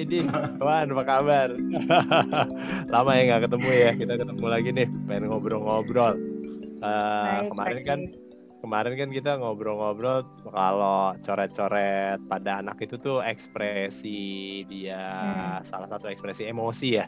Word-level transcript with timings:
ini 0.00 0.18
Wan 0.58 0.92
apa 0.96 1.04
kabar? 1.04 1.48
Lama 2.92 3.10
ya 3.16 3.22
nggak 3.28 3.42
ketemu 3.48 3.68
ya. 3.68 3.90
Kita 3.96 4.14
ketemu 4.16 4.46
lagi 4.48 4.68
nih, 4.72 4.88
pengen 5.04 5.24
ngobrol-ngobrol. 5.28 6.14
Uh, 6.80 7.44
kemarin 7.52 7.80
kan 7.84 8.00
kemarin 8.60 8.94
kan 8.96 9.08
kita 9.12 9.30
ngobrol-ngobrol 9.36 10.24
kalau 10.48 11.12
coret-coret 11.20 12.20
pada 12.28 12.60
anak 12.64 12.80
itu 12.80 12.96
tuh 12.96 13.20
ekspresi 13.24 14.64
dia 14.68 15.00
hmm. 15.60 15.68
salah 15.68 15.88
satu 15.88 16.08
ekspresi 16.08 16.48
emosi 16.48 16.88
ya. 17.00 17.06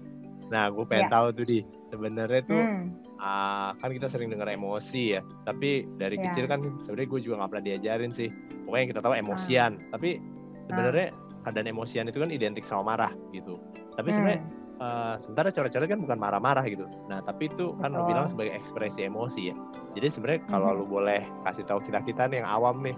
Nah, 0.52 0.68
gue 0.68 0.84
pengen 0.84 1.08
ya. 1.08 1.12
tahu 1.16 1.26
tuh 1.32 1.46
di 1.48 1.58
sebenarnya 1.88 2.42
tuh 2.44 2.60
hmm. 2.60 2.84
uh, 3.16 3.72
kan 3.80 3.90
kita 3.92 4.08
sering 4.12 4.28
dengar 4.28 4.48
emosi 4.52 5.16
ya, 5.16 5.20
tapi 5.48 5.88
dari 5.96 6.20
ya. 6.20 6.28
kecil 6.28 6.44
kan 6.44 6.60
sebenarnya 6.84 7.08
gue 7.08 7.20
juga 7.24 7.34
nggak 7.40 7.50
pernah 7.56 7.66
diajarin 7.72 8.12
sih. 8.12 8.28
Pokoknya 8.68 8.86
kita 8.92 9.00
tahu 9.00 9.14
emosian, 9.16 9.80
hmm. 9.80 9.88
tapi 9.92 10.20
sebenarnya 10.68 11.08
hmm. 11.12 11.31
Keadaan 11.42 11.68
emosian 11.70 12.08
itu 12.08 12.18
kan 12.22 12.30
identik 12.30 12.64
sama 12.64 12.94
marah 12.94 13.12
gitu. 13.34 13.58
Tapi 13.98 14.08
hmm. 14.08 14.16
sebenarnya 14.16 14.40
uh, 14.82 15.14
sementara 15.22 15.48
coret-coret 15.54 15.88
kan 15.90 16.00
bukan 16.00 16.18
marah-marah 16.18 16.64
gitu. 16.66 16.86
Nah, 17.06 17.22
tapi 17.22 17.50
itu 17.50 17.74
kan 17.78 17.94
lo 17.94 18.06
bilang 18.06 18.30
sebagai 18.30 18.54
ekspresi 18.56 19.06
emosi 19.06 19.52
ya. 19.52 19.56
Jadi 19.94 20.06
sebenarnya 20.10 20.42
kalau 20.48 20.68
hmm. 20.72 20.78
lu 20.82 20.84
boleh 20.88 21.22
kasih 21.46 21.64
tahu 21.68 21.82
kita 21.84 22.00
kita 22.02 22.26
nih 22.30 22.42
yang 22.42 22.48
awam 22.48 22.80
nih, 22.80 22.96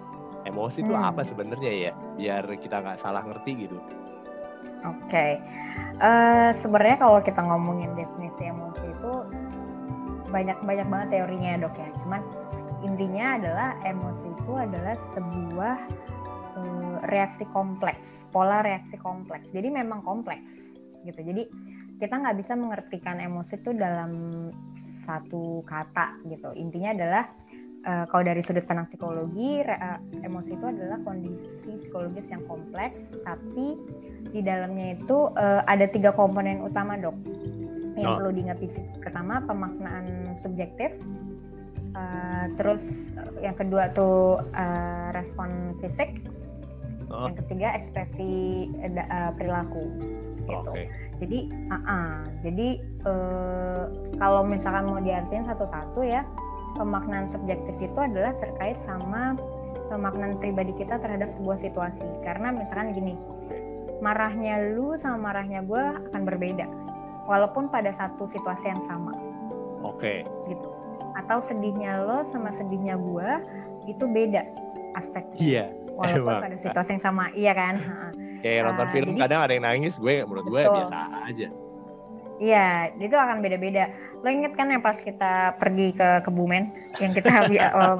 emosi 0.48 0.84
itu 0.84 0.94
hmm. 0.94 1.08
apa 1.10 1.20
sebenarnya 1.26 1.72
ya, 1.72 1.92
biar 2.16 2.44
kita 2.60 2.80
nggak 2.80 3.00
salah 3.00 3.24
ngerti 3.24 3.68
gitu. 3.68 3.78
Oke, 4.84 5.08
okay. 5.08 5.32
uh, 5.96 6.04
eh, 6.04 6.50
sebenarnya 6.60 7.00
kalau 7.00 7.16
kita 7.24 7.40
ngomongin 7.40 7.96
definisi 7.96 8.52
emosi 8.52 8.84
itu 8.84 9.12
banyak 10.28 10.60
banyak 10.60 10.84
banget 10.92 11.08
teorinya 11.08 11.64
dok 11.64 11.74
ya. 11.80 11.88
Cuman 12.04 12.20
intinya 12.84 13.40
adalah 13.40 13.70
emosi 13.88 14.28
itu 14.28 14.52
adalah 14.52 14.94
sebuah 15.16 15.76
uh, 16.56 16.96
reaksi 17.10 17.44
kompleks, 17.50 18.26
pola 18.30 18.62
reaksi 18.62 18.96
kompleks. 18.98 19.50
Jadi 19.50 19.70
memang 19.70 20.02
kompleks 20.02 20.74
gitu. 21.04 21.20
Jadi 21.20 21.46
kita 22.00 22.14
nggak 22.18 22.36
bisa 22.40 22.58
mengertikan 22.58 23.22
emosi 23.22 23.60
itu 23.60 23.70
dalam 23.76 24.12
satu 25.06 25.62
kata 25.68 26.18
gitu. 26.26 26.50
Intinya 26.56 26.96
adalah 26.96 27.24
uh, 27.86 28.04
kalau 28.08 28.24
dari 28.24 28.40
sudut 28.40 28.64
pandang 28.64 28.88
psikologi 28.88 29.62
uh, 29.62 30.00
emosi 30.24 30.56
itu 30.56 30.66
adalah 30.66 30.98
kondisi 31.04 31.70
psikologis 31.86 32.26
yang 32.32 32.42
kompleks 32.48 32.98
tapi 33.22 33.78
di 34.32 34.40
dalamnya 34.40 34.98
itu 34.98 35.30
uh, 35.36 35.62
ada 35.68 35.86
tiga 35.86 36.10
komponen 36.10 36.64
utama 36.64 36.96
dok. 36.98 37.14
Yang 37.94 38.10
oh. 38.10 38.16
perlu 38.18 38.30
diingat 38.34 38.58
pertama 38.98 39.38
pemaknaan 39.46 40.34
subjektif. 40.42 40.98
Uh, 41.94 42.50
terus 42.58 43.14
yang 43.38 43.54
kedua 43.54 43.86
tuh 43.94 44.42
uh, 44.50 45.14
respon 45.14 45.78
fisik 45.78 46.26
oh. 47.10 47.28
yang 47.28 47.36
ketiga 47.40 47.74
ekspresi 47.76 48.32
uh, 48.84 49.32
perilaku 49.36 49.84
gitu. 50.44 50.70
Okay. 50.70 50.86
Jadi, 51.22 51.38
uh 51.72 51.76
-uh. 51.78 52.14
jadi 52.44 52.68
uh, 53.06 53.84
kalau 54.20 54.42
misalkan 54.44 54.84
mau 54.90 55.00
diartikan 55.00 55.46
satu-satu 55.48 56.04
ya, 56.04 56.26
pemaknaan 56.76 57.30
subjektif 57.30 57.74
itu 57.80 57.98
adalah 57.98 58.34
terkait 58.42 58.76
sama 58.82 59.38
pemaknaan 59.88 60.36
pribadi 60.42 60.74
kita 60.76 60.98
terhadap 61.00 61.30
sebuah 61.32 61.58
situasi. 61.62 62.04
Karena 62.26 62.50
misalkan 62.50 62.92
gini, 62.92 63.14
marahnya 64.02 64.74
lu 64.74 64.98
sama 64.98 65.32
marahnya 65.32 65.62
gue 65.64 65.82
akan 66.10 66.22
berbeda, 66.26 66.66
walaupun 67.30 67.70
pada 67.70 67.94
satu 67.94 68.26
situasi 68.28 68.68
yang 68.68 68.82
sama. 68.84 69.14
Oke. 69.86 70.26
Okay. 70.26 70.50
Gitu. 70.50 70.68
Atau 71.14 71.40
sedihnya 71.46 72.02
lo 72.02 72.26
sama 72.26 72.50
sedihnya 72.50 72.98
gue 72.98 73.28
itu 73.86 74.04
beda 74.04 74.42
aspeknya. 74.98 75.38
Iya. 75.38 75.56
Yeah. 75.70 75.83
Walaupun 75.94 76.26
Emang. 76.26 76.42
pada 76.42 76.56
situasi 76.58 76.90
yang 76.98 77.04
sama, 77.06 77.24
iya 77.38 77.52
kan? 77.54 77.74
kayak 78.44 78.60
uh, 78.60 78.64
nonton 78.68 78.86
film 78.92 79.12
jadi, 79.16 79.20
kadang 79.24 79.40
ada 79.40 79.52
yang 79.56 79.64
nangis 79.64 79.94
gue 79.96 80.14
menurut 80.28 80.46
gue 80.46 80.62
betul. 80.68 80.76
biasa 80.76 80.98
aja 81.24 81.48
Iya, 82.34 82.90
itu 82.98 83.14
akan 83.14 83.46
beda-beda. 83.46 83.94
Lo 84.18 84.26
inget 84.26 84.58
kan 84.58 84.66
yang 84.66 84.82
pas 84.82 84.98
kita 84.98 85.54
pergi 85.54 85.94
ke 85.94 86.18
Kebumen, 86.26 86.66
yang 86.98 87.14
kita 87.14 87.30
oh, 87.78 87.94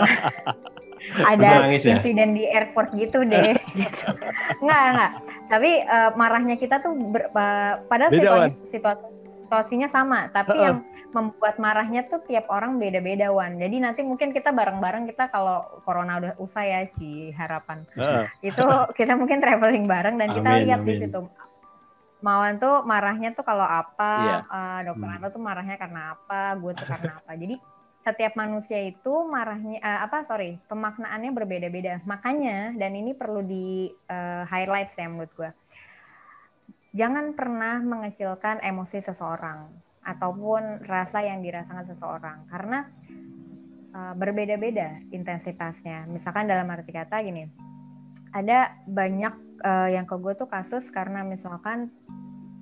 ada 1.31 1.71
ya? 1.71 1.95
insiden 1.95 2.35
di 2.35 2.43
airport 2.51 2.99
gitu 2.99 3.23
deh. 3.23 3.55
gitu. 3.79 4.07
Enggak, 4.59 4.83
enggak. 4.91 5.13
Tapi 5.47 5.71
uh, 5.87 6.11
marahnya 6.19 6.59
kita 6.59 6.83
tuh 6.83 6.99
ber, 7.15 7.31
uh, 7.31 7.87
padahal 7.87 8.11
situasi, 8.11 8.59
situasi 8.75 9.07
situasinya 9.45 9.89
sama, 9.93 10.33
tapi 10.33 10.57
uh 10.57 10.59
-uh. 10.59 10.65
yang 10.65 10.77
membuat 11.15 11.63
marahnya 11.63 12.09
tuh 12.11 12.25
tiap 12.27 12.51
orang 12.51 12.81
beda-beda 12.81 13.31
Wan. 13.31 13.61
Jadi 13.61 13.77
nanti 13.79 14.01
mungkin 14.03 14.35
kita 14.35 14.51
bareng-bareng 14.51 15.07
kita 15.07 15.31
kalau 15.31 15.63
corona 15.87 16.19
udah 16.19 16.33
usai 16.43 16.75
ya 16.75 16.81
si 16.99 17.31
harapan. 17.37 17.87
Uh. 17.95 18.27
itu 18.43 18.65
kita 18.99 19.15
mungkin 19.15 19.39
traveling 19.39 19.87
bareng 19.87 20.19
dan 20.19 20.35
kita 20.35 20.51
lihat 20.67 20.81
amin. 20.83 20.89
di 20.91 20.95
situ. 20.99 21.21
Mawan 22.25 22.57
tuh 22.57 22.81
marahnya 22.89 23.37
tuh 23.37 23.45
kalau 23.45 23.69
apa, 23.69 24.13
yeah. 24.25 24.41
Iya. 24.49 24.49
uh, 24.49 24.81
dokter 24.91 25.09
hmm. 25.13 25.29
tuh 25.29 25.43
marahnya 25.45 25.77
karena 25.77 26.01
apa, 26.17 26.57
gue 26.57 26.73
tuh 26.73 26.87
karena 26.89 27.13
apa. 27.21 27.33
Jadi 27.37 27.57
setiap 28.05 28.33
manusia 28.37 28.81
itu 28.85 29.13
marahnya 29.29 29.81
uh, 29.81 30.05
apa 30.05 30.25
sorry 30.29 30.57
pemaknaannya 30.67 31.31
berbeda-beda. 31.37 32.01
Makanya 32.09 32.77
dan 32.81 32.97
ini 32.97 33.13
perlu 33.13 33.45
di 33.45 33.93
uh, 34.09 34.45
highlight 34.49 34.93
ya 34.97 35.07
menurut 35.09 35.33
gue. 35.37 35.51
Jangan 36.95 37.35
pernah 37.35 37.83
mengecilkan 37.83 38.63
emosi 38.63 39.03
seseorang 39.03 39.67
ataupun 40.07 40.87
rasa 40.87 41.27
yang 41.27 41.43
dirasakan 41.43 41.83
seseorang 41.91 42.47
karena 42.47 42.87
uh, 43.91 44.15
berbeda-beda 44.15 45.03
intensitasnya. 45.11 46.07
Misalkan 46.07 46.47
dalam 46.47 46.71
arti 46.71 46.95
kata 46.95 47.19
gini, 47.27 47.51
ada 48.31 48.79
banyak 48.87 49.35
uh, 49.67 49.89
yang 49.91 50.07
ke 50.07 50.15
gue 50.23 50.39
tuh 50.39 50.47
kasus 50.47 50.87
karena 50.95 51.27
misalkan 51.27 51.91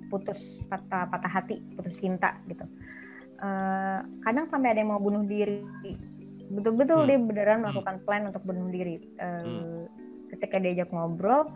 putus 0.09 0.37
patah, 0.69 1.09
patah 1.09 1.29
hati, 1.29 1.61
putus 1.77 1.97
cinta 1.97 2.37
gitu. 2.49 2.65
Uh, 3.37 4.01
kadang 4.23 4.47
sampai 4.47 4.71
ada 4.71 4.79
yang 4.81 4.93
mau 4.93 5.01
bunuh 5.03 5.25
diri, 5.25 5.65
betul-betul 6.53 7.03
hmm. 7.03 7.09
dia 7.09 7.17
beneran 7.19 7.57
hmm. 7.59 7.63
melakukan 7.69 7.95
plan 8.05 8.23
untuk 8.29 8.45
bunuh 8.45 8.69
diri. 8.69 8.97
Uh, 9.17 9.41
hmm. 9.45 9.81
Ketika 10.33 10.57
diajak 10.57 10.89
ngobrol, 10.89 11.49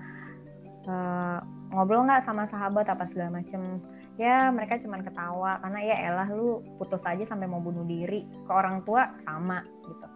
uh, 0.85 1.39
ngobrol 1.71 2.07
nggak 2.07 2.23
sama 2.23 2.47
sahabat 2.47 2.87
apa 2.87 3.03
segala 3.07 3.41
macem 3.43 3.83
ya 4.17 4.49
mereka 4.49 4.81
cuma 4.81 5.03
ketawa 5.03 5.61
karena 5.61 5.79
ya 5.83 5.95
elah 6.09 6.29
lu 6.33 6.65
putus 6.81 7.01
aja 7.05 7.23
sampai 7.27 7.45
mau 7.45 7.61
bunuh 7.61 7.85
diri 7.85 8.25
ke 8.25 8.51
orang 8.51 8.81
tua 8.87 9.13
sama 9.21 9.61
gitu 9.85 10.07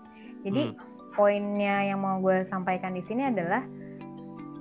jadi 0.47 0.61
hmm. 0.73 1.13
poinnya 1.13 1.85
yang 1.85 2.01
mau 2.01 2.17
gue 2.17 2.47
sampaikan 2.49 2.97
di 2.97 3.03
sini 3.05 3.29
adalah 3.29 3.61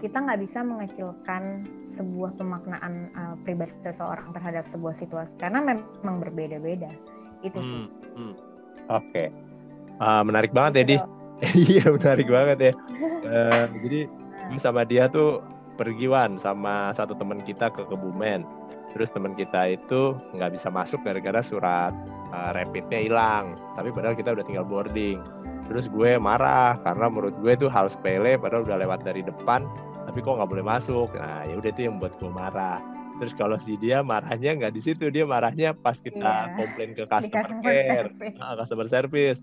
kita 0.01 0.17
nggak 0.17 0.41
bisa 0.41 0.65
mengecilkan 0.65 1.69
sebuah 1.97 2.33
pemaknaan 2.41 3.13
uh, 3.13 3.35
pribadi 3.45 3.77
seseorang 3.85 4.33
terhadap 4.33 4.65
sebuah 4.73 4.97
situasi 4.97 5.33
karena 5.41 5.61
memang 5.61 6.17
berbeda-beda 6.21 6.93
itu 7.41 7.57
sih 7.57 7.81
hmm. 7.87 7.89
hmm. 8.17 8.35
oke 8.93 9.05
okay. 9.09 9.29
uh, 10.05 10.21
menarik 10.21 10.53
banget 10.53 10.73
ya 10.75 10.85
di 10.85 10.97
iya 11.73 11.85
menarik 11.89 12.29
banget 12.29 12.59
ya 12.61 12.73
uh, 13.25 13.65
jadi 13.89 14.01
nah. 14.53 14.61
sama 14.61 14.85
dia 14.85 15.09
tuh 15.09 15.41
pergi 15.81 16.13
Wan 16.13 16.37
sama 16.37 16.93
satu 16.93 17.17
teman 17.17 17.41
kita 17.41 17.73
ke 17.73 17.89
Kebumen. 17.89 18.45
Terus 18.93 19.09
teman 19.17 19.33
kita 19.33 19.73
itu 19.73 20.13
nggak 20.37 20.61
bisa 20.61 20.69
masuk 20.69 21.01
gara-gara 21.01 21.41
surat 21.41 21.97
uh, 22.37 22.53
rapidnya 22.53 23.01
hilang. 23.01 23.57
Tapi 23.81 23.89
padahal 23.89 24.13
kita 24.13 24.37
udah 24.37 24.45
tinggal 24.45 24.69
boarding. 24.69 25.17
Terus 25.73 25.89
gue 25.89 26.21
marah 26.21 26.77
karena 26.85 27.09
menurut 27.09 27.33
gue 27.41 27.57
itu 27.57 27.67
hal 27.73 27.89
sepele 27.89 28.37
padahal 28.37 28.69
udah 28.69 28.77
lewat 28.77 29.01
dari 29.09 29.25
depan 29.25 29.65
tapi 30.05 30.27
kok 30.27 30.37
nggak 30.37 30.51
boleh 30.51 30.67
masuk? 30.67 31.09
Nah 31.17 31.49
ya 31.49 31.55
udah 31.57 31.71
itu 31.71 31.83
yang 31.89 31.97
buat 31.97 32.13
gue 32.21 32.29
marah. 32.29 32.83
Terus 33.23 33.33
kalau 33.39 33.57
si 33.57 33.79
dia 33.79 34.03
marahnya 34.05 34.59
nggak 34.59 34.75
di 34.75 34.83
situ 34.83 35.09
dia 35.09 35.25
marahnya 35.25 35.73
pas 35.73 35.97
kita 36.03 36.19
yeah. 36.51 36.57
komplain 36.59 36.91
ke 36.93 37.07
customer, 37.07 37.31
customer 37.31 37.63
care. 37.65 37.87
service. 37.87 38.37
Nah, 38.37 38.53
customer 38.59 38.87
service. 38.91 39.41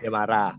Dia 0.00 0.10
marah. 0.14 0.52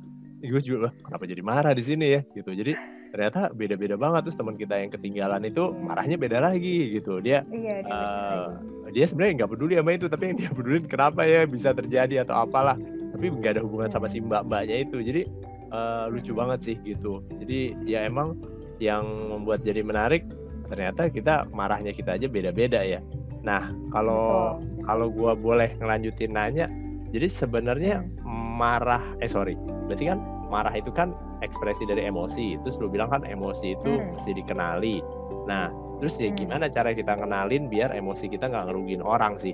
Gue 0.43 0.61
juga 0.61 0.91
kenapa 1.01 1.23
jadi 1.25 1.41
marah 1.41 1.73
di 1.73 1.81
sini 1.87 2.05
ya? 2.11 2.21
Gitu. 2.27 2.51
Jadi 2.51 2.73
ternyata 3.15 3.47
beda-beda 3.55 3.95
banget 3.95 4.27
terus 4.27 4.35
teman 4.35 4.59
kita 4.59 4.75
yang 4.75 4.91
ketinggalan 4.91 5.47
itu 5.47 5.71
iya. 5.71 5.79
marahnya 5.87 6.19
beda 6.19 6.43
lagi 6.43 6.99
gitu. 6.99 7.23
Dia 7.23 7.47
iya, 7.47 7.79
dia, 7.79 7.95
uh, 7.95 8.59
dia 8.91 9.07
sebenarnya 9.07 9.39
nggak 9.39 9.51
peduli 9.55 9.79
sama 9.79 9.95
itu 9.95 10.11
tapi 10.11 10.23
yang 10.27 10.37
dia 10.43 10.51
peduli 10.51 10.83
kenapa 10.83 11.23
ya 11.23 11.47
bisa 11.47 11.71
terjadi 11.71 12.27
atau 12.27 12.43
apalah. 12.43 12.75
Tapi 13.15 13.31
nggak 13.31 13.55
ada 13.55 13.63
hubungan 13.63 13.87
sama 13.87 14.11
si 14.11 14.19
mbak 14.19 14.43
mbaknya 14.51 14.83
itu. 14.83 14.99
Jadi 14.99 15.31
uh, 15.71 16.11
lucu 16.11 16.35
banget 16.35 16.59
sih 16.67 16.75
gitu. 16.83 17.23
Jadi 17.39 17.87
ya 17.87 18.03
emang 18.03 18.35
yang 18.83 19.07
membuat 19.31 19.63
jadi 19.63 19.79
menarik 19.79 20.27
ternyata 20.67 21.07
kita 21.07 21.47
marahnya 21.55 21.95
kita 21.95 22.19
aja 22.19 22.27
beda-beda 22.27 22.83
ya. 22.83 22.99
Nah 23.47 23.71
kalau 23.95 24.59
kalau 24.83 25.07
gue 25.07 25.31
boleh 25.39 25.71
ngelanjutin 25.79 26.35
nanya 26.35 26.67
jadi 27.15 27.31
sebenarnya 27.31 28.03
hmm. 28.03 28.59
marah 28.59 29.07
eh 29.23 29.31
sorry. 29.31 29.55
Berarti 29.87 30.11
kan 30.11 30.19
marah 30.47 30.73
itu 30.73 30.89
kan 30.93 31.13
ekspresi 31.41 31.85
dari 31.85 32.05
emosi 32.05 32.59
terus 32.61 32.77
lu 32.77 32.87
bilang 32.89 33.11
kan 33.11 33.21
emosi 33.25 33.77
itu 33.77 33.91
hmm. 33.97 34.19
mesti 34.19 34.31
dikenali 34.33 34.97
nah 35.45 35.69
terus 35.99 36.17
ya 36.17 36.29
hmm. 36.31 36.37
gimana 36.37 36.65
cara 36.69 36.91
kita 36.91 37.15
kenalin 37.15 37.69
biar 37.69 37.93
emosi 37.93 38.29
kita 38.29 38.49
nggak 38.49 38.71
ngerugin 38.71 39.01
orang 39.01 39.37
sih 39.41 39.53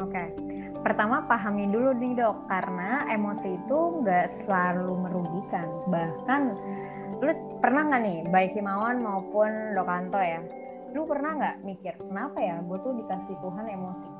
oke 0.00 0.10
okay. 0.10 0.32
pertama 0.82 1.24
pahami 1.26 1.68
dulu 1.68 1.96
nih 1.96 2.16
dok 2.18 2.36
karena 2.48 3.06
emosi 3.12 3.48
itu 3.56 3.78
nggak 4.02 4.26
selalu 4.44 4.92
merugikan 5.08 5.68
bahkan 5.88 6.56
lu 7.22 7.30
pernah 7.62 7.86
nggak 7.86 8.02
nih 8.02 8.18
baik 8.34 8.50
Himawan 8.58 8.98
maupun 8.98 9.78
Dokanto 9.78 10.18
ya 10.18 10.42
lu 10.92 11.08
pernah 11.08 11.38
nggak 11.38 11.56
mikir 11.64 11.94
kenapa 11.96 12.36
ya 12.42 12.60
gue 12.60 12.78
tuh 12.84 12.92
dikasih 12.98 13.36
Tuhan 13.40 13.66
emosi 13.70 14.11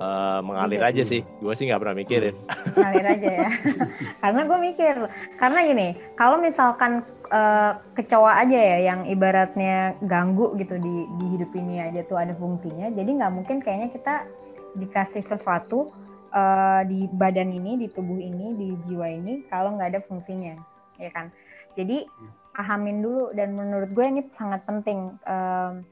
Uh, 0.00 0.40
mengalir 0.42 0.80
gitu. 0.82 0.88
aja 0.88 1.02
sih, 1.06 1.20
gue 1.22 1.54
sih 1.54 1.68
nggak 1.70 1.80
pernah 1.80 1.96
mikirin. 1.96 2.34
Mengalir 2.74 3.06
aja 3.06 3.30
ya, 3.44 3.50
karena 4.24 4.40
gue 4.48 4.58
mikir, 4.58 4.94
karena 5.38 5.58
gini, 5.62 5.88
kalau 6.18 6.42
misalkan 6.42 7.06
uh, 7.30 7.78
kecoa 7.94 8.42
aja 8.42 8.58
ya 8.58 8.78
yang 8.92 9.06
ibaratnya 9.06 9.94
ganggu 10.02 10.58
gitu 10.58 10.80
di 10.82 11.06
di 11.06 11.26
hidup 11.38 11.54
ini 11.54 11.78
aja 11.86 12.02
tuh 12.08 12.18
ada 12.18 12.34
fungsinya, 12.34 12.90
jadi 12.90 13.10
nggak 13.14 13.32
mungkin 13.32 13.56
kayaknya 13.62 13.94
kita 13.94 14.26
dikasih 14.74 15.22
sesuatu 15.22 15.92
uh, 16.34 16.82
di 16.88 17.06
badan 17.12 17.52
ini, 17.52 17.78
di 17.78 17.86
tubuh 17.92 18.18
ini, 18.18 18.58
di 18.58 18.68
jiwa 18.88 19.06
ini 19.06 19.46
kalau 19.52 19.76
nggak 19.78 19.96
ada 19.96 20.00
fungsinya, 20.02 20.56
ya 20.98 21.10
kan? 21.14 21.30
Jadi 21.78 22.04
pahamin 22.52 23.00
dulu 23.00 23.32
dan 23.32 23.56
menurut 23.56 23.90
gue 23.92 24.04
ini 24.04 24.22
sangat 24.36 24.60
penting 24.68 25.16
um, 25.24 25.86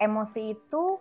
emosi 0.00 0.56
itu 0.56 0.96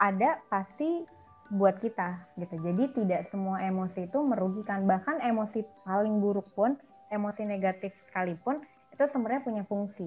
ada 0.00 0.40
pasti 0.48 1.04
buat 1.50 1.82
kita 1.82 2.30
gitu 2.38 2.54
jadi 2.62 2.84
tidak 2.94 3.22
semua 3.26 3.58
emosi 3.66 4.06
itu 4.06 4.18
merugikan 4.22 4.86
bahkan 4.86 5.18
emosi 5.18 5.66
paling 5.82 6.22
buruk 6.22 6.46
pun 6.54 6.78
emosi 7.10 7.42
negatif 7.42 7.90
sekalipun 8.06 8.62
itu 8.94 9.02
sebenarnya 9.10 9.42
punya 9.42 9.62
fungsi 9.66 10.06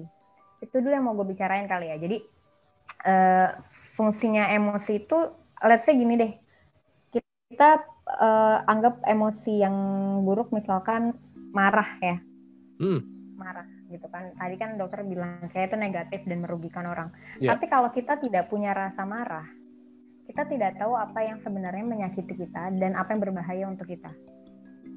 itu 0.64 0.74
dulu 0.80 0.90
yang 0.90 1.04
mau 1.04 1.12
gue 1.12 1.28
bicarain 1.28 1.68
kali 1.68 1.92
ya 1.92 1.96
jadi 2.00 2.18
uh, 3.04 3.48
fungsinya 3.92 4.48
emosi 4.56 5.04
itu 5.04 5.18
let's 5.60 5.84
say 5.84 5.92
gini 5.92 6.16
deh 6.16 6.32
kita 7.52 7.84
uh, 8.08 8.64
anggap 8.64 9.04
emosi 9.04 9.60
yang 9.60 9.76
buruk 10.24 10.48
misalkan 10.48 11.12
marah 11.52 12.00
ya 12.00 12.16
hmm. 12.80 13.00
marah 13.36 13.68
gitu 13.94 14.10
kan. 14.10 14.34
Tadi 14.34 14.56
kan 14.58 14.74
dokter 14.74 15.06
bilang 15.06 15.46
kayak 15.54 15.70
itu 15.70 15.76
negatif 15.78 16.20
dan 16.26 16.42
merugikan 16.42 16.84
orang. 16.90 17.14
Yeah. 17.38 17.54
Tapi 17.54 17.70
kalau 17.70 17.94
kita 17.94 18.18
tidak 18.18 18.50
punya 18.50 18.74
rasa 18.74 19.06
marah, 19.06 19.46
kita 20.34 20.50
tidak 20.50 20.74
tahu 20.82 20.98
apa 20.98 21.22
yang 21.22 21.38
sebenarnya 21.46 21.86
menyakiti 21.86 22.34
kita 22.34 22.74
dan 22.82 22.98
apa 22.98 23.14
yang 23.14 23.22
berbahaya 23.22 23.70
untuk 23.70 23.86
kita. 23.86 24.10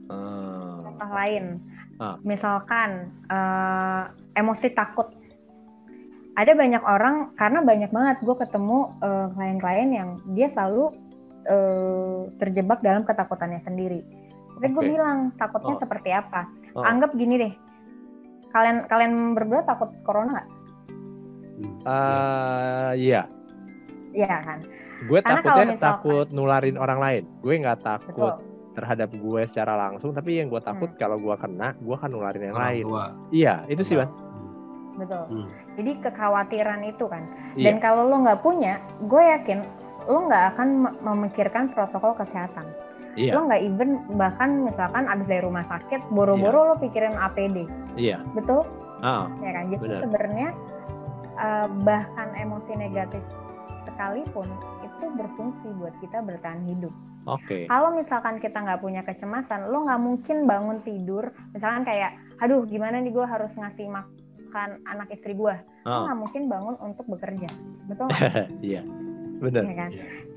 Uh. 0.10 0.82
Contoh 0.82 1.10
lain, 1.14 1.62
uh. 2.02 2.18
misalkan 2.26 3.14
uh, 3.30 4.10
emosi 4.34 4.74
takut. 4.74 5.14
Ada 6.34 6.58
banyak 6.58 6.82
orang 6.82 7.38
karena 7.38 7.62
banyak 7.62 7.94
banget 7.94 8.18
gue 8.26 8.34
ketemu 8.34 8.98
klien 9.02 9.34
klien-klien 9.34 9.90
yang 9.94 10.10
dia 10.34 10.50
selalu 10.50 10.94
uh, 11.50 12.30
terjebak 12.42 12.82
dalam 12.82 13.06
ketakutannya 13.06 13.62
sendiri. 13.62 14.02
Tapi 14.58 14.66
okay. 14.70 14.74
gue 14.74 14.84
bilang 14.90 15.38
takutnya 15.38 15.78
oh. 15.78 15.82
seperti 15.82 16.10
apa? 16.18 16.50
Oh. 16.74 16.82
Anggap 16.82 17.14
gini 17.14 17.42
deh, 17.42 17.54
Kalian 18.58 18.90
kalian 18.90 19.38
berdua 19.38 19.62
takut 19.70 19.94
corona 20.02 20.42
nggak? 20.42 20.50
Uh, 21.86 22.92
iya. 22.98 23.30
Iya 24.18 24.36
kan. 24.42 24.60
Gue 25.06 25.20
takutnya 25.22 25.78
misalkan, 25.78 26.02
takut 26.02 26.28
nularin 26.34 26.78
orang 26.82 26.98
lain. 26.98 27.24
Gue 27.46 27.54
nggak 27.62 27.86
takut 27.86 28.42
betul. 28.42 28.74
terhadap 28.74 29.10
gue 29.14 29.42
secara 29.46 29.74
langsung, 29.78 30.10
tapi 30.18 30.42
yang 30.42 30.50
gue 30.50 30.62
takut 30.64 30.90
hmm. 30.90 30.98
kalau 30.98 31.22
gue 31.22 31.36
kena, 31.38 31.78
gue 31.78 31.94
akan 31.94 32.10
nularin 32.10 32.50
yang 32.50 32.58
lain. 32.58 32.86
Tua. 32.90 33.06
Iya, 33.30 33.56
itu 33.70 33.82
sih 33.86 33.96
ban. 34.02 34.10
Betul. 34.98 35.24
Hmm. 35.30 35.48
Jadi 35.78 35.92
kekhawatiran 36.02 36.82
itu 36.90 37.06
kan. 37.06 37.24
Iya. 37.54 37.66
Dan 37.70 37.76
kalau 37.78 38.10
lo 38.10 38.18
nggak 38.26 38.42
punya, 38.42 38.82
gue 39.06 39.22
yakin 39.22 39.62
lo 40.10 40.20
nggak 40.26 40.44
akan 40.56 40.68
memikirkan 41.06 41.70
protokol 41.70 42.18
kesehatan. 42.18 42.66
Iya. 43.14 43.38
Lo 43.38 43.46
nggak 43.46 43.62
even 43.62 44.02
bahkan 44.18 44.66
misalkan 44.66 45.06
abis 45.06 45.26
dari 45.30 45.42
rumah 45.46 45.66
sakit, 45.70 46.02
boro-boro 46.10 46.60
iya. 46.66 46.70
lo 46.74 46.76
pikirin 46.82 47.14
APD. 47.14 47.58
Iya. 47.94 48.18
Betul? 48.34 48.66
Oh, 49.06 49.26
ya 49.46 49.52
kan. 49.54 49.70
Jadi 49.70 49.86
sebenarnya 50.02 50.50
uh, 51.38 51.68
bahkan 51.86 52.34
emosi 52.34 52.74
negatif 52.78 53.22
sekalipun 53.86 54.50
itu 54.98 55.06
berfungsi 55.14 55.68
buat 55.78 55.94
kita 56.02 56.26
bertahan 56.26 56.66
hidup. 56.66 56.94
Oke. 57.30 57.46
Okay. 57.46 57.62
Kalau 57.70 57.94
misalkan 57.94 58.42
kita 58.42 58.58
nggak 58.58 58.82
punya 58.82 59.02
kecemasan, 59.06 59.70
lo 59.70 59.86
nggak 59.86 60.02
mungkin 60.02 60.38
bangun 60.50 60.82
tidur, 60.82 61.30
misalkan 61.54 61.86
kayak, 61.86 62.18
aduh 62.42 62.66
gimana 62.66 62.98
nih 63.00 63.14
gue 63.14 63.26
harus 63.26 63.52
ngasih 63.54 63.88
makan 63.92 64.82
anak 64.90 65.14
istri 65.14 65.38
gue, 65.38 65.56
oh. 65.86 65.90
lo 65.92 66.00
nggak 66.10 66.20
mungkin 66.26 66.44
bangun 66.50 66.76
untuk 66.82 67.06
bekerja, 67.06 67.50
betul? 67.86 68.10
Iya, 68.66 68.82
benar. 69.38 69.64
Ya 69.64 69.76
kan? 69.76 69.92
Yeah 69.94 70.28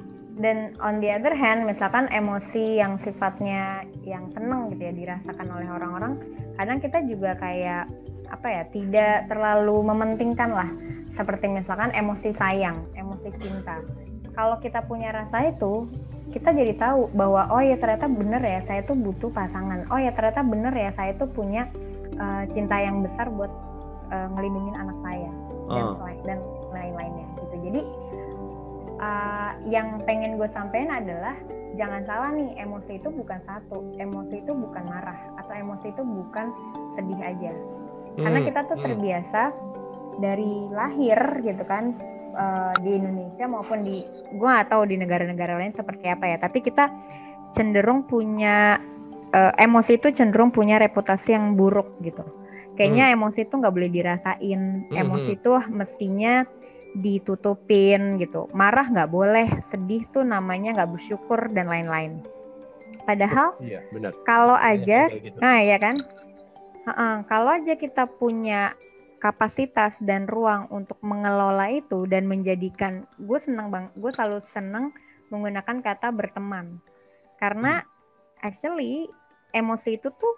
dan 0.40 0.72
on 0.80 1.04
the 1.04 1.12
other 1.12 1.36
hand 1.36 1.68
misalkan 1.68 2.08
emosi 2.08 2.80
yang 2.80 2.96
sifatnya 3.02 3.84
yang 4.08 4.32
seneng 4.32 4.72
gitu 4.72 4.88
ya 4.88 4.92
dirasakan 4.96 5.48
oleh 5.52 5.68
orang-orang 5.68 6.16
kadang 6.56 6.80
kita 6.80 6.98
juga 7.04 7.36
kayak 7.36 7.90
apa 8.32 8.48
ya 8.48 8.62
tidak 8.72 9.28
terlalu 9.28 9.84
mementingkan 9.84 10.50
lah 10.54 10.70
seperti 11.12 11.50
misalkan 11.50 11.92
emosi 11.92 12.32
sayang 12.32 12.80
emosi 12.96 13.28
cinta 13.36 13.84
kalau 14.40 14.56
kita 14.64 14.80
punya 14.88 15.12
rasa 15.12 15.52
itu 15.52 15.84
kita 16.32 16.56
jadi 16.56 16.72
tahu 16.80 17.12
bahwa 17.12 17.52
oh 17.52 17.60
ya 17.60 17.76
ternyata 17.76 18.08
bener 18.08 18.40
ya 18.40 18.64
saya 18.64 18.80
tuh 18.88 18.96
butuh 18.96 19.28
pasangan 19.28 19.84
oh 19.92 20.00
ya 20.00 20.16
ternyata 20.16 20.40
bener 20.40 20.72
ya 20.72 20.90
saya 20.96 21.12
tuh 21.20 21.28
punya 21.28 21.68
uh, 22.16 22.48
cinta 22.56 22.80
yang 22.80 23.04
besar 23.04 23.28
buat 23.28 23.52
uh, 24.08 24.32
ngelindungin 24.32 24.80
anak 24.80 24.96
saya 25.04 25.28
dan 25.68 25.84
oh. 25.92 26.08
dan 26.24 26.38
lain-lainnya 26.72 27.26
gitu 27.36 27.56
jadi 27.68 27.80
uh, 28.96 29.52
yang 29.68 30.00
pengen 30.08 30.40
gue 30.40 30.48
sampaikan 30.56 31.04
adalah 31.04 31.36
jangan 31.76 32.00
salah 32.08 32.30
nih 32.32 32.56
emosi 32.64 32.96
itu 32.96 33.08
bukan 33.12 33.44
satu 33.44 33.92
emosi 34.00 34.40
itu 34.40 34.52
bukan 34.56 34.88
marah 34.88 35.20
atau 35.36 35.52
emosi 35.52 35.92
itu 35.92 36.00
bukan 36.00 36.48
sedih 36.96 37.20
aja 37.20 37.52
hmm, 37.52 38.24
karena 38.24 38.40
kita 38.48 38.60
tuh 38.72 38.76
hmm. 38.80 38.84
terbiasa 38.88 39.42
dari 40.24 40.54
lahir 40.72 41.18
gitu 41.44 41.64
kan 41.68 41.92
uh, 42.40 42.72
di 42.80 42.96
Indonesia 42.96 43.44
maupun 43.44 43.84
di 43.84 44.00
gue 44.32 44.48
gak 44.48 44.72
tahu 44.72 44.88
di 44.88 44.96
negara-negara 44.96 45.60
lain 45.60 45.76
seperti 45.76 46.08
apa 46.08 46.24
ya 46.24 46.36
tapi 46.40 46.64
kita 46.64 46.88
cenderung 47.52 48.08
punya 48.08 48.80
uh, 49.36 49.52
emosi 49.60 50.00
itu 50.00 50.08
cenderung 50.16 50.48
punya 50.48 50.80
reputasi 50.80 51.36
yang 51.36 51.52
buruk 51.52 52.00
gitu 52.00 52.24
kayaknya 52.80 53.12
hmm. 53.12 53.16
emosi 53.20 53.44
itu 53.44 53.54
nggak 53.60 53.74
boleh 53.76 53.90
dirasain 53.92 54.60
hmm. 54.88 54.96
emosi 54.96 55.36
hmm. 55.36 55.38
itu 55.38 55.52
mestinya 55.68 56.34
ditutupin 56.94 58.18
gitu. 58.18 58.50
Marah 58.50 58.86
nggak 58.86 59.10
boleh, 59.10 59.48
sedih 59.70 60.06
tuh 60.10 60.26
namanya 60.26 60.82
nggak 60.82 60.90
bersyukur 60.98 61.50
dan 61.54 61.70
lain-lain. 61.70 62.18
Padahal 63.06 63.54
iya, 63.62 63.82
benar. 63.94 64.12
kalau 64.26 64.58
aja, 64.58 65.08
gitu. 65.10 65.38
nah 65.38 65.62
ya 65.62 65.78
kan, 65.78 65.98
uh-uh, 66.86 67.26
kalau 67.26 67.54
aja 67.58 67.74
kita 67.78 68.06
punya 68.06 68.74
kapasitas 69.20 70.00
dan 70.00 70.24
ruang 70.24 70.66
untuk 70.72 70.96
mengelola 71.04 71.68
itu 71.68 72.08
dan 72.08 72.24
menjadikan, 72.24 73.04
gue 73.20 73.38
seneng 73.38 73.68
bang, 73.68 73.86
gue 73.92 74.10
selalu 74.10 74.40
seneng 74.40 74.96
menggunakan 75.28 75.84
kata 75.84 76.08
berteman, 76.10 76.80
karena 77.36 77.84
hmm. 77.84 78.48
actually 78.48 79.06
emosi 79.52 80.00
itu 80.00 80.08
tuh 80.10 80.34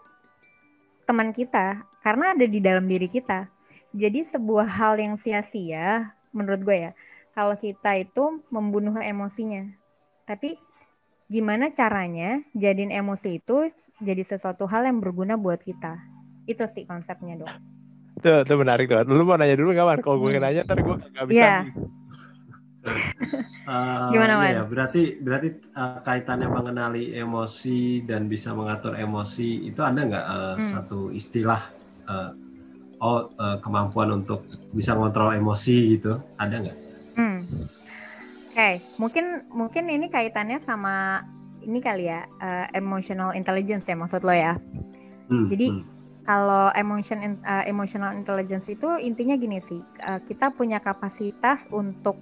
teman 1.06 1.30
kita, 1.30 1.86
karena 2.02 2.34
ada 2.34 2.44
di 2.44 2.58
dalam 2.58 2.84
diri 2.84 3.06
kita. 3.06 3.46
Jadi 3.92 4.24
sebuah 4.24 4.66
hal 4.66 4.98
yang 4.98 5.14
sia-sia 5.20 6.16
menurut 6.32 6.60
gue 6.64 6.76
ya 6.90 6.92
kalau 7.36 7.56
kita 7.56 8.00
itu 8.00 8.42
membunuh 8.48 8.96
emosinya 8.98 9.68
tapi 10.24 10.56
gimana 11.28 11.72
caranya 11.72 12.44
jadiin 12.56 12.92
emosi 12.92 13.40
itu 13.40 13.72
jadi 14.00 14.24
sesuatu 14.24 14.68
hal 14.68 14.88
yang 14.88 14.98
berguna 15.00 15.36
buat 15.36 15.60
kita 15.60 16.00
itu 16.48 16.64
sih 16.72 16.84
konsepnya 16.88 17.40
dong 17.40 17.56
itu 18.22 18.30
itu 18.46 18.54
menarik 18.54 18.86
tuh 18.86 19.02
lu 19.10 19.26
mau 19.26 19.34
nanya 19.34 19.58
dulu 19.58 19.74
gak 19.74 19.86
man 19.86 19.98
kalau 19.98 20.22
gue 20.22 20.38
nanya 20.38 20.62
ntar 20.62 20.78
gue 20.78 20.96
gak 21.10 21.26
bisa 21.26 21.42
yeah. 21.42 21.60
uh, 23.66 24.10
Gimana 24.10 24.38
man? 24.38 24.52
Ya, 24.54 24.64
berarti 24.66 25.18
berarti 25.22 25.48
uh, 25.74 25.98
kaitannya 26.02 26.50
mengenali 26.50 27.14
emosi 27.14 28.02
dan 28.06 28.26
bisa 28.26 28.54
mengatur 28.54 28.98
emosi 28.98 29.66
itu 29.70 29.80
ada 29.82 30.02
nggak 30.02 30.26
uh, 30.26 30.54
hmm. 30.58 30.66
satu 30.66 31.10
istilah 31.14 31.62
uh, 32.10 32.34
oh 33.02 33.30
uh, 33.38 33.58
kemampuan 33.62 34.22
untuk 34.22 34.46
bisa 34.74 34.94
ngontrol 34.94 35.34
emosi 35.34 35.98
gitu 35.98 36.18
ada 36.38 36.54
nggak? 36.58 36.78
Hmm. 37.18 37.42
Oke, 38.52 38.58
okay. 38.58 38.74
mungkin 39.00 39.46
mungkin 39.48 39.84
ini 39.88 40.06
kaitannya 40.12 40.60
sama 40.60 41.24
ini 41.62 41.78
kali 41.78 42.10
ya 42.10 42.26
uh, 42.42 42.66
emotional 42.74 43.32
intelligence 43.32 43.86
ya 43.86 43.94
maksud 43.94 44.26
lo 44.26 44.34
ya. 44.34 44.58
Hmm. 45.30 45.46
Jadi 45.48 45.66
hmm. 45.70 45.91
Kalau 46.22 46.70
emotion 46.78 47.42
uh, 47.42 47.64
emotional 47.66 48.14
intelligence 48.14 48.70
itu 48.70 48.86
intinya 49.02 49.34
gini 49.34 49.58
sih 49.58 49.82
uh, 50.06 50.22
kita 50.22 50.54
punya 50.54 50.78
kapasitas 50.78 51.66
untuk 51.74 52.14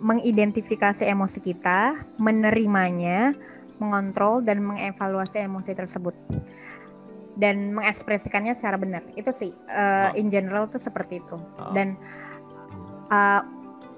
mengidentifikasi 0.00 1.04
emosi 1.04 1.44
kita, 1.44 1.92
menerimanya, 2.16 3.36
mengontrol 3.76 4.40
dan 4.40 4.64
mengevaluasi 4.64 5.44
emosi 5.44 5.72
tersebut 5.76 6.16
dan 7.40 7.72
mengekspresikannya 7.72 8.52
secara 8.52 8.76
benar 8.76 9.00
itu 9.16 9.32
sih 9.32 9.52
uh, 9.72 10.12
oh. 10.12 10.18
in 10.20 10.28
general 10.28 10.68
tuh 10.68 10.76
seperti 10.76 11.24
itu 11.24 11.40
oh. 11.40 11.72
dan 11.72 11.96
uh, 13.08 13.40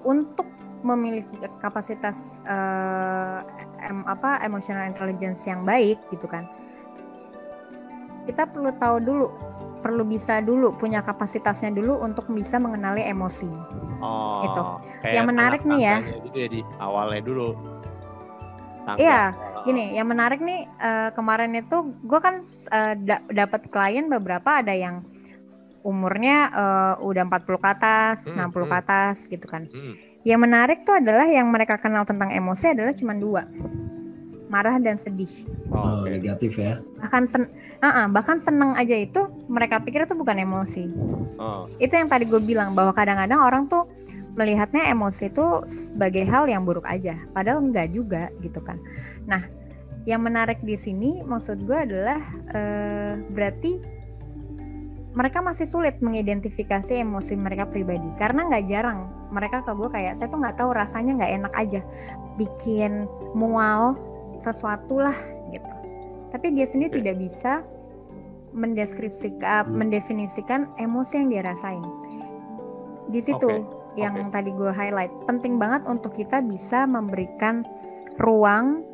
untuk 0.07 0.47
memiliki 0.87 1.31
kapasitas 1.59 2.43
uh, 2.47 3.43
em, 3.83 4.07
apa 4.07 4.43
emotional 4.47 4.87
intelligence 4.87 5.43
yang 5.47 5.67
baik 5.67 5.99
gitu 6.15 6.31
kan 6.31 6.47
kita 8.27 8.49
perlu 8.49 8.71
tahu 8.79 8.97
dulu 9.03 9.27
perlu 9.83 10.07
bisa 10.07 10.39
dulu 10.39 10.79
punya 10.79 11.03
kapasitasnya 11.03 11.75
dulu 11.75 11.99
untuk 11.99 12.31
bisa 12.31 12.57
mengenali 12.63 13.03
emosi. 13.03 13.51
Oh. 13.99 14.47
Itu. 14.47 14.63
Yang 15.11 15.27
menarik 15.27 15.63
nih 15.67 15.81
ya. 15.83 15.97
Gitu 16.23 16.39
ya 16.39 16.49
di 16.49 16.61
awalnya 16.79 17.23
dulu. 17.27 17.49
Iya, 18.99 19.31
gini, 19.63 19.95
yang 19.95 20.11
menarik 20.11 20.43
nih 20.43 20.67
uh, 20.83 21.15
kemarin 21.15 21.55
itu 21.55 21.95
gue 22.03 22.19
kan 22.19 22.43
uh, 22.75 22.95
da 22.99 23.23
dapat 23.31 23.71
klien 23.71 24.11
beberapa 24.11 24.59
ada 24.59 24.75
yang 24.75 25.07
umurnya 25.87 26.51
uh, 26.51 26.95
udah 26.99 27.23
40 27.31 27.63
ke 27.63 27.69
atas, 27.71 28.19
hmm, 28.27 28.43
60 28.43 28.43
hmm. 28.43 28.67
ke 28.67 28.77
atas 28.83 29.17
gitu 29.31 29.47
kan. 29.47 29.71
Hmm. 29.71 29.95
Yang 30.27 30.41
menarik 30.43 30.79
tuh 30.83 30.99
adalah 30.99 31.31
yang 31.31 31.47
mereka 31.51 31.79
kenal 31.79 32.03
tentang 32.03 32.35
emosi 32.35 32.75
adalah 32.75 32.95
cuma 32.95 33.15
dua 33.15 33.47
marah 34.53 34.77
dan 34.77 35.01
sedih. 35.01 35.33
Oh, 35.73 36.05
negatif 36.05 36.61
ya. 36.61 36.85
Bahkan 37.01 37.25
sen 37.25 37.49
uh 37.81 37.89
-uh, 37.89 38.07
bahkan 38.13 38.37
seneng 38.37 38.77
aja 38.77 38.93
itu 38.93 39.25
mereka 39.49 39.81
pikir 39.81 40.05
itu 40.05 40.13
bukan 40.13 40.37
emosi. 40.37 40.85
Oh. 41.41 41.65
Itu 41.81 41.97
yang 41.97 42.13
tadi 42.13 42.29
gue 42.29 42.39
bilang 42.45 42.77
bahwa 42.77 42.93
kadang-kadang 42.93 43.41
orang 43.41 43.65
tuh 43.73 43.89
melihatnya 44.37 44.93
emosi 44.93 45.33
itu 45.33 45.45
sebagai 45.73 46.29
hal 46.29 46.45
yang 46.49 46.69
buruk 46.69 46.85
aja, 46.85 47.17
padahal 47.33 47.65
enggak 47.65 47.93
juga 47.93 48.29
gitu 48.45 48.61
kan. 48.61 48.77
Nah, 49.25 49.45
yang 50.05 50.21
menarik 50.21 50.61
di 50.61 50.77
sini 50.77 51.25
maksud 51.25 51.65
gue 51.65 51.79
adalah 51.89 52.21
uh, 52.53 53.17
berarti 53.33 53.81
mereka 55.13 55.45
masih 55.45 55.69
sulit 55.69 56.01
mengidentifikasi 56.01 56.97
emosi 56.97 57.37
mereka 57.37 57.69
pribadi 57.69 58.09
karena 58.17 58.49
nggak 58.49 58.65
jarang 58.65 59.13
mereka 59.29 59.61
ke 59.61 59.73
gue 59.77 59.89
kayak 59.93 60.17
saya 60.17 60.33
tuh 60.33 60.41
nggak 60.41 60.57
tahu 60.57 60.71
rasanya 60.73 61.13
nggak 61.21 61.33
enak 61.37 61.53
aja 61.53 61.81
bikin 62.41 63.05
mual 63.37 64.01
sesuatu 64.43 64.99
lah 64.99 65.15
gitu. 65.55 65.71
Tapi 66.35 66.51
dia 66.59 66.67
sendiri 66.67 66.99
tidak 66.99 67.23
bisa 67.23 67.63
mendeskripsikan, 68.53 69.69
hmm. 69.69 69.75
mendefinisikan 69.79 70.69
emosi 70.77 71.23
yang 71.23 71.29
dia 71.31 71.43
rasain. 71.47 71.85
Di 73.09 73.21
situ 73.23 73.49
okay. 73.49 74.01
yang 74.01 74.19
okay. 74.19 74.33
tadi 74.33 74.51
gue 74.53 74.73
highlight, 74.73 75.13
penting 75.29 75.57
banget 75.57 75.85
untuk 75.89 76.17
kita 76.17 76.41
bisa 76.45 76.85
memberikan 76.85 77.65
ruang 78.21 78.85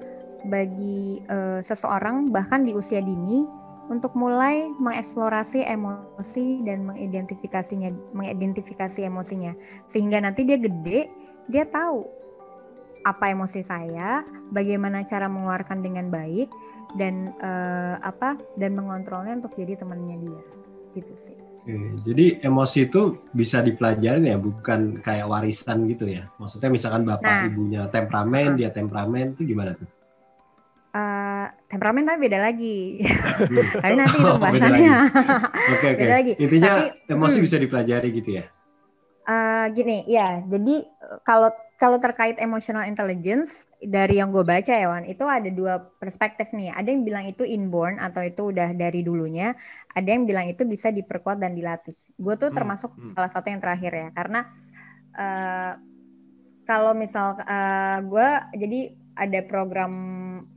bagi 0.46 1.18
uh, 1.26 1.58
seseorang 1.58 2.30
bahkan 2.30 2.62
di 2.62 2.70
usia 2.70 3.02
dini 3.02 3.42
untuk 3.88 4.14
mulai 4.14 4.68
mengeksplorasi 4.78 5.64
emosi 5.64 6.62
dan 6.62 6.86
mengidentifikasinya, 6.86 7.90
mengidentifikasi 8.14 9.00
emosinya, 9.08 9.56
sehingga 9.88 10.20
nanti 10.20 10.44
dia 10.44 10.60
gede, 10.60 11.08
dia 11.48 11.64
tahu 11.64 12.04
apa 13.08 13.32
emosi 13.32 13.64
saya, 13.64 14.20
bagaimana 14.52 15.00
cara 15.08 15.32
mengeluarkan 15.32 15.80
dengan 15.80 16.12
baik 16.12 16.52
dan 17.00 17.32
uh, 17.40 17.96
apa 18.04 18.36
dan 18.60 18.76
mengontrolnya 18.76 19.40
untuk 19.40 19.56
jadi 19.56 19.80
temannya 19.80 20.16
dia. 20.28 20.42
Gitu 20.92 21.14
sih. 21.16 21.36
Oke, 21.68 21.76
jadi 22.04 22.40
emosi 22.44 22.88
itu 22.88 23.20
bisa 23.36 23.60
dipelajarin 23.60 24.24
ya, 24.24 24.36
bukan 24.40 25.00
kayak 25.04 25.28
warisan 25.28 25.84
gitu 25.88 26.08
ya. 26.08 26.24
Maksudnya 26.40 26.72
misalkan 26.72 27.04
bapak 27.04 27.28
nah, 27.28 27.44
ibunya 27.44 27.82
temperamen, 27.92 28.48
uh, 28.52 28.56
dia 28.56 28.70
temperamen 28.72 29.36
itu 29.36 29.52
gimana 29.52 29.76
tuh? 29.76 29.88
Uh, 30.96 31.44
temperamen 31.68 32.08
tapi 32.08 32.18
beda 32.24 32.38
lagi. 32.40 33.04
tapi 33.84 33.94
nanti 34.00 34.16
itu 34.16 34.28
oh, 34.32 34.40
bahasannya. 34.40 34.96
Oke 35.76 35.86
oke. 35.92 36.00
Beda 36.00 36.14
lagi. 36.16 36.32
Intinya 36.40 36.72
tapi, 36.72 36.84
emosi 37.12 37.36
hmm, 37.36 37.44
bisa 37.44 37.56
dipelajari 37.60 38.08
gitu 38.16 38.30
ya? 38.40 38.44
Uh, 39.28 39.64
gini, 39.76 40.08
ya. 40.08 40.40
Jadi 40.48 40.88
kalau 41.20 41.52
kalau 41.78 42.02
terkait 42.02 42.34
emotional 42.42 42.82
intelligence 42.82 43.70
dari 43.78 44.18
yang 44.18 44.34
gue 44.34 44.42
baca 44.42 44.74
ya 44.74 44.90
Wan 44.90 45.06
itu 45.06 45.22
ada 45.22 45.46
dua 45.46 45.78
perspektif 46.02 46.50
nih 46.50 46.74
ada 46.74 46.90
yang 46.90 47.06
bilang 47.06 47.30
itu 47.30 47.46
inborn 47.46 48.02
atau 48.02 48.26
itu 48.26 48.50
udah 48.50 48.74
dari 48.74 49.06
dulunya 49.06 49.54
ada 49.94 50.10
yang 50.10 50.26
bilang 50.26 50.50
itu 50.50 50.66
bisa 50.66 50.90
diperkuat 50.90 51.38
dan 51.38 51.54
dilatih 51.54 51.94
gue 51.94 52.34
tuh 52.34 52.50
hmm, 52.50 52.58
termasuk 52.58 52.90
hmm. 52.98 53.14
salah 53.14 53.30
satu 53.30 53.46
yang 53.46 53.62
terakhir 53.62 53.94
ya 53.94 54.08
karena 54.10 54.40
uh, 55.14 55.72
kalau 56.66 56.92
misal 56.98 57.38
uh, 57.38 57.98
gue 58.02 58.28
jadi 58.58 58.80
ada 59.14 59.40
program 59.46 59.94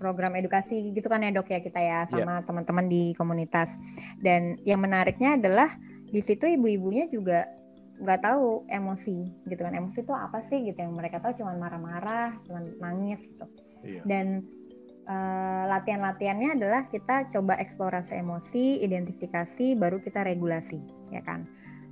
program 0.01 0.33
edukasi 0.37 0.89
gitu 0.89 1.05
kan 1.05 1.21
ya 1.21 1.29
dok 1.29 1.53
ya 1.53 1.61
kita 1.61 1.77
ya 1.81 1.99
sama 2.09 2.41
yeah. 2.41 2.45
teman-teman 2.45 2.85
di 2.89 3.13
komunitas 3.13 3.77
dan 4.17 4.57
yang 4.65 4.81
menariknya 4.81 5.37
adalah 5.37 5.77
di 6.11 6.19
situ 6.19 6.49
ibu-ibunya 6.49 7.07
juga 7.07 7.45
nggak 8.01 8.21
tahu 8.25 8.65
emosi 8.67 9.29
gitu 9.45 9.61
kan. 9.61 9.77
Emosi 9.77 10.01
itu 10.01 10.13
apa 10.13 10.41
sih 10.49 10.65
gitu 10.65 10.81
yang 10.81 10.97
mereka 10.97 11.21
tahu? 11.21 11.37
Cuma 11.37 11.53
marah-marah 11.53 12.35
cuma 12.49 12.59
nangis 12.81 13.21
gitu. 13.21 13.45
Iya. 13.81 14.01
dan 14.05 14.45
uh, 15.09 15.63
latihan-latihannya 15.65 16.57
adalah 16.57 16.85
kita 16.89 17.29
coba 17.33 17.57
eksplorasi 17.57 18.21
emosi 18.21 18.81
identifikasi 18.85 19.73
baru 19.77 19.97
kita 20.01 20.21
regulasi 20.21 20.77
ya 21.09 21.21
kan? 21.25 21.49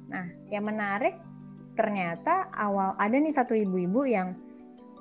Nah 0.09 0.29
yang 0.53 0.69
menarik 0.69 1.17
ternyata 1.73 2.51
awal 2.53 2.93
ada 2.99 3.15
nih 3.15 3.33
satu 3.33 3.55
ibu-ibu 3.55 4.03
yang 4.05 4.35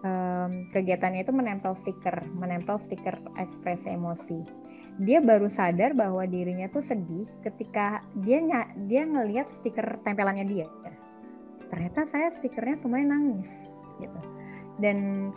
um, 0.07 0.71
kegiatannya 0.73 1.27
itu 1.27 1.33
menempel 1.35 1.75
stiker 1.75 2.25
menempel 2.33 2.79
stiker 2.79 3.19
ekspresi 3.37 3.93
emosi 3.93 4.41
dia 4.99 5.23
baru 5.23 5.47
sadar 5.47 5.95
bahwa 5.95 6.27
dirinya 6.27 6.67
tuh 6.67 6.83
sedih 6.83 7.27
ketika 7.47 8.03
dia 8.19 8.43
dia 8.91 9.03
ngelihat 9.07 9.47
stiker 9.63 10.03
tempelannya 10.03 10.47
dia. 10.47 10.67
Ternyata 11.71 12.03
saya 12.03 12.29
stikernya 12.35 12.83
semuanya 12.83 13.15
nangis 13.15 13.51
gitu. 14.03 14.21
Dan 14.83 15.31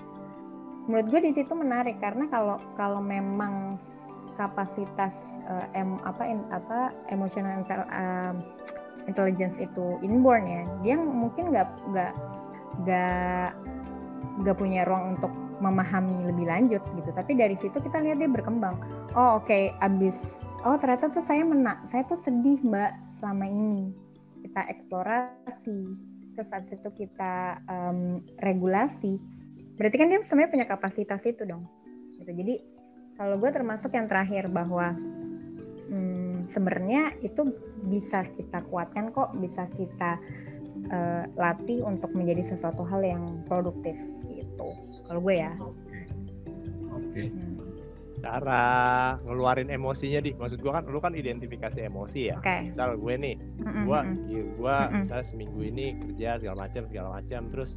menurut 0.90 1.08
gue 1.14 1.22
di 1.30 1.32
situ 1.38 1.54
menarik 1.54 2.02
karena 2.02 2.26
kalau 2.34 2.58
kalau 2.74 2.98
memang 2.98 3.78
kapasitas 4.40 5.38
uh, 5.46 5.70
em 5.78 6.02
apa 6.02 6.24
in, 6.26 6.42
apa 6.50 6.90
emotional 7.14 7.62
uh, 7.94 8.34
intelligence 9.06 9.62
itu 9.62 10.02
inborn 10.02 10.50
ya 10.50 10.64
dia 10.82 10.96
mungkin 10.98 11.54
nggak 11.54 11.70
nggak 11.94 12.14
nggak 12.82 13.50
nggak 14.42 14.58
punya 14.58 14.82
ruang 14.90 15.18
untuk 15.18 15.30
memahami 15.62 16.26
lebih 16.26 16.50
lanjut 16.50 16.82
gitu. 16.98 17.10
Tapi 17.14 17.32
dari 17.38 17.56
situ 17.56 17.78
kita 17.78 18.02
lihat 18.02 18.18
dia 18.20 18.28
berkembang. 18.28 18.76
Oh 19.14 19.38
oke 19.40 19.48
okay, 19.48 19.72
abis 19.80 20.42
oh 20.66 20.76
ternyata 20.82 21.10
tuh 21.14 21.24
saya 21.24 21.46
menak 21.46 21.86
saya 21.86 22.04
tuh 22.10 22.18
sedih 22.18 22.58
mbak 22.66 22.92
selama 23.22 23.46
ini. 23.46 23.94
Kita 24.42 24.66
eksplorasi 24.68 25.78
terus 26.34 26.48
saat 26.50 26.66
itu 26.68 26.90
kita 26.98 27.62
um, 27.70 28.26
regulasi. 28.42 29.22
Berarti 29.78 29.96
kan 29.96 30.10
dia 30.10 30.20
sebenarnya 30.26 30.52
punya 30.52 30.68
kapasitas 30.68 31.22
itu 31.30 31.46
dong 31.46 31.64
gitu. 32.20 32.32
Jadi 32.34 32.56
kalau 33.18 33.38
gue 33.38 33.52
termasuk 33.54 33.94
yang 33.94 34.10
terakhir 34.10 34.50
bahwa 34.50 34.98
hmm, 35.90 36.50
sebenarnya 36.50 37.14
itu 37.22 37.54
bisa 37.86 38.26
kita 38.38 38.66
kuatkan 38.70 39.14
kok 39.14 39.34
bisa 39.38 39.66
kita 39.78 40.18
uh, 40.90 41.24
latih 41.38 41.86
untuk 41.86 42.14
menjadi 42.14 42.54
sesuatu 42.56 42.86
hal 42.88 43.02
yang 43.06 43.46
produktif 43.46 43.98
kalau 45.12 45.28
gue 45.28 45.36
ya. 45.36 45.52
Oke. 45.60 45.92
Okay. 47.12 47.28
hmm. 47.28 47.60
Cara 48.22 48.64
ngeluarin 49.28 49.68
emosinya 49.68 50.24
di. 50.24 50.32
Maksud 50.40 50.64
gue 50.64 50.72
kan 50.72 50.88
lu 50.88 51.04
kan 51.04 51.12
identifikasi 51.12 51.84
emosi 51.84 52.32
ya. 52.32 52.40
Okay. 52.40 52.72
misal 52.72 52.96
gue 52.96 53.14
nih 53.20 53.36
gue 53.60 54.00
gue 54.56 54.76
misalnya 55.04 55.26
seminggu 55.28 55.60
ini 55.60 56.00
kerja 56.00 56.40
segala 56.40 56.70
macam 56.70 56.82
segala 56.88 57.10
macam 57.20 57.42
terus 57.52 57.72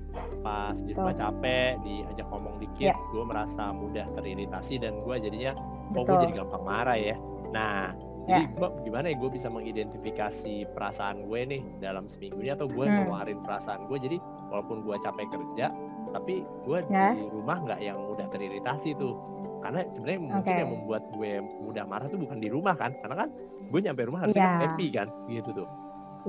pas 0.47 0.77
di 0.85 0.93
rumah 0.95 1.17
capek 1.17 1.81
diajak 1.83 2.27
ngomong 2.29 2.61
dikit 2.61 2.93
yeah. 2.93 2.99
gue 3.11 3.25
merasa 3.25 3.73
mudah 3.73 4.07
teriritasi 4.15 4.79
dan 4.79 5.01
gue 5.03 5.17
jadinya 5.19 5.57
oh 5.97 6.07
gue 6.07 6.17
jadi 6.29 6.45
gampang 6.45 6.63
marah 6.63 6.99
ya. 7.01 7.17
Nah 7.51 7.97
jadi 8.25 8.45
yeah. 8.47 8.57
gue 8.57 8.69
gimana 8.89 9.07
ya 9.13 9.17
gue 9.21 9.31
bisa 9.33 9.49
mengidentifikasi 9.53 10.55
perasaan 10.73 11.29
gue 11.29 11.41
nih 11.45 11.63
dalam 11.83 12.09
seminggu 12.09 12.41
ini 12.41 12.53
atau 12.53 12.69
gue 12.69 12.85
hmm. 12.85 12.95
ngeluarin 13.05 13.41
perasaan 13.43 13.91
gue 13.91 13.99
jadi 14.01 14.17
walaupun 14.49 14.85
gue 14.85 14.97
capek 15.03 15.27
kerja 15.29 15.67
tapi 16.15 16.47
gue 16.47 16.79
yeah. 16.87 17.11
di 17.19 17.27
rumah 17.27 17.59
nggak 17.59 17.81
yang 17.83 17.99
udah 17.99 18.27
teriritasi 18.31 18.95
tuh. 18.95 19.19
Karena 19.59 19.83
sebenarnya 19.91 20.21
okay. 20.21 20.31
mungkin 20.31 20.55
yang 20.55 20.71
membuat 20.71 21.03
gue 21.11 21.33
mudah 21.43 21.85
marah 21.91 22.07
tuh 22.07 22.21
bukan 22.23 22.39
di 22.39 22.49
rumah 22.49 22.79
kan. 22.79 22.95
Karena 23.03 23.27
kan 23.27 23.29
gue 23.67 23.81
nyampe 23.83 24.03
rumah 24.07 24.21
harusnya 24.23 24.47
yeah. 24.47 24.61
happy 24.63 24.87
kan 24.95 25.09
gitu 25.27 25.51
tuh. 25.51 25.69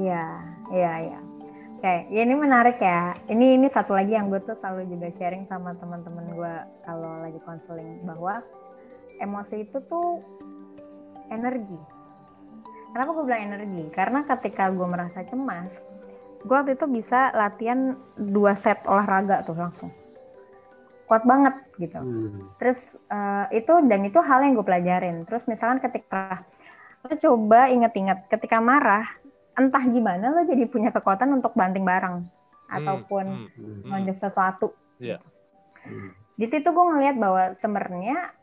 Iya 0.02 0.26
iya 0.74 0.94
iya. 1.14 1.20
Oke 1.78 1.94
ya 2.10 2.22
ini 2.26 2.34
menarik 2.34 2.82
ya. 2.82 3.14
Ini 3.30 3.62
ini 3.62 3.68
satu 3.70 3.94
lagi 3.94 4.18
yang 4.18 4.34
gue 4.34 4.42
tuh 4.42 4.58
selalu 4.58 4.90
juga 4.90 5.14
sharing 5.14 5.46
sama 5.46 5.78
teman-teman 5.78 6.34
gue 6.34 6.54
kalau 6.82 7.22
lagi 7.22 7.38
konseling 7.46 8.02
bahwa 8.02 8.42
emosi 9.22 9.70
itu 9.70 9.78
tuh 9.86 10.26
energi. 11.30 11.78
Kenapa 12.96 13.12
gue 13.12 13.24
bilang 13.28 13.44
energi? 13.54 13.84
Karena 13.92 14.24
ketika 14.24 14.72
gue 14.72 14.88
merasa 14.88 15.22
cemas 15.28 15.76
gue 16.46 16.56
waktu 16.56 16.78
itu 16.78 16.86
bisa 16.86 17.34
latihan 17.34 17.98
dua 18.14 18.54
set 18.54 18.86
olahraga 18.86 19.42
tuh 19.42 19.58
langsung 19.58 19.90
kuat 21.10 21.26
banget 21.26 21.54
gitu. 21.78 21.98
Hmm. 22.02 22.50
Terus 22.58 22.82
uh, 23.10 23.46
itu 23.54 23.74
dan 23.86 24.06
itu 24.06 24.18
hal 24.22 24.42
yang 24.42 24.58
gue 24.58 24.66
pelajarin. 24.66 25.26
Terus 25.26 25.46
misalkan 25.50 25.82
ketika 25.82 26.46
lo 27.06 27.14
coba 27.14 27.70
inget-inget 27.70 28.26
ketika 28.30 28.58
marah, 28.58 29.06
entah 29.54 29.86
gimana 29.86 30.34
lo 30.34 30.42
jadi 30.46 30.66
punya 30.66 30.90
kekuatan 30.90 31.38
untuk 31.38 31.54
banting 31.54 31.86
barang 31.86 32.26
hmm. 32.26 32.78
ataupun 32.82 33.26
hmm. 33.58 33.90
hmm. 33.90 34.18
sesuatu. 34.18 34.74
Yeah. 34.98 35.22
Hmm. 35.86 36.14
Di 36.38 36.46
situ 36.50 36.66
gue 36.66 36.86
ngeliat 36.86 37.16
bahwa 37.18 37.54
sebenarnya 37.58 38.34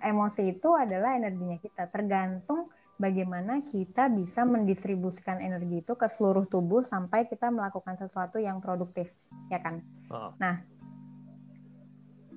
emosi 0.00 0.56
itu 0.56 0.72
adalah 0.72 1.20
energinya 1.20 1.60
kita, 1.60 1.88
tergantung 1.92 2.72
bagaimana 3.00 3.64
kita 3.64 4.12
bisa 4.12 4.44
mendistribusikan 4.44 5.40
energi 5.40 5.80
itu 5.80 5.96
ke 5.96 6.06
seluruh 6.12 6.44
tubuh 6.44 6.84
sampai 6.84 7.24
kita 7.24 7.48
melakukan 7.48 7.96
sesuatu 7.96 8.36
yang 8.36 8.60
produktif, 8.60 9.08
ya 9.48 9.56
kan? 9.64 9.80
Oh. 10.12 10.36
Nah, 10.36 10.60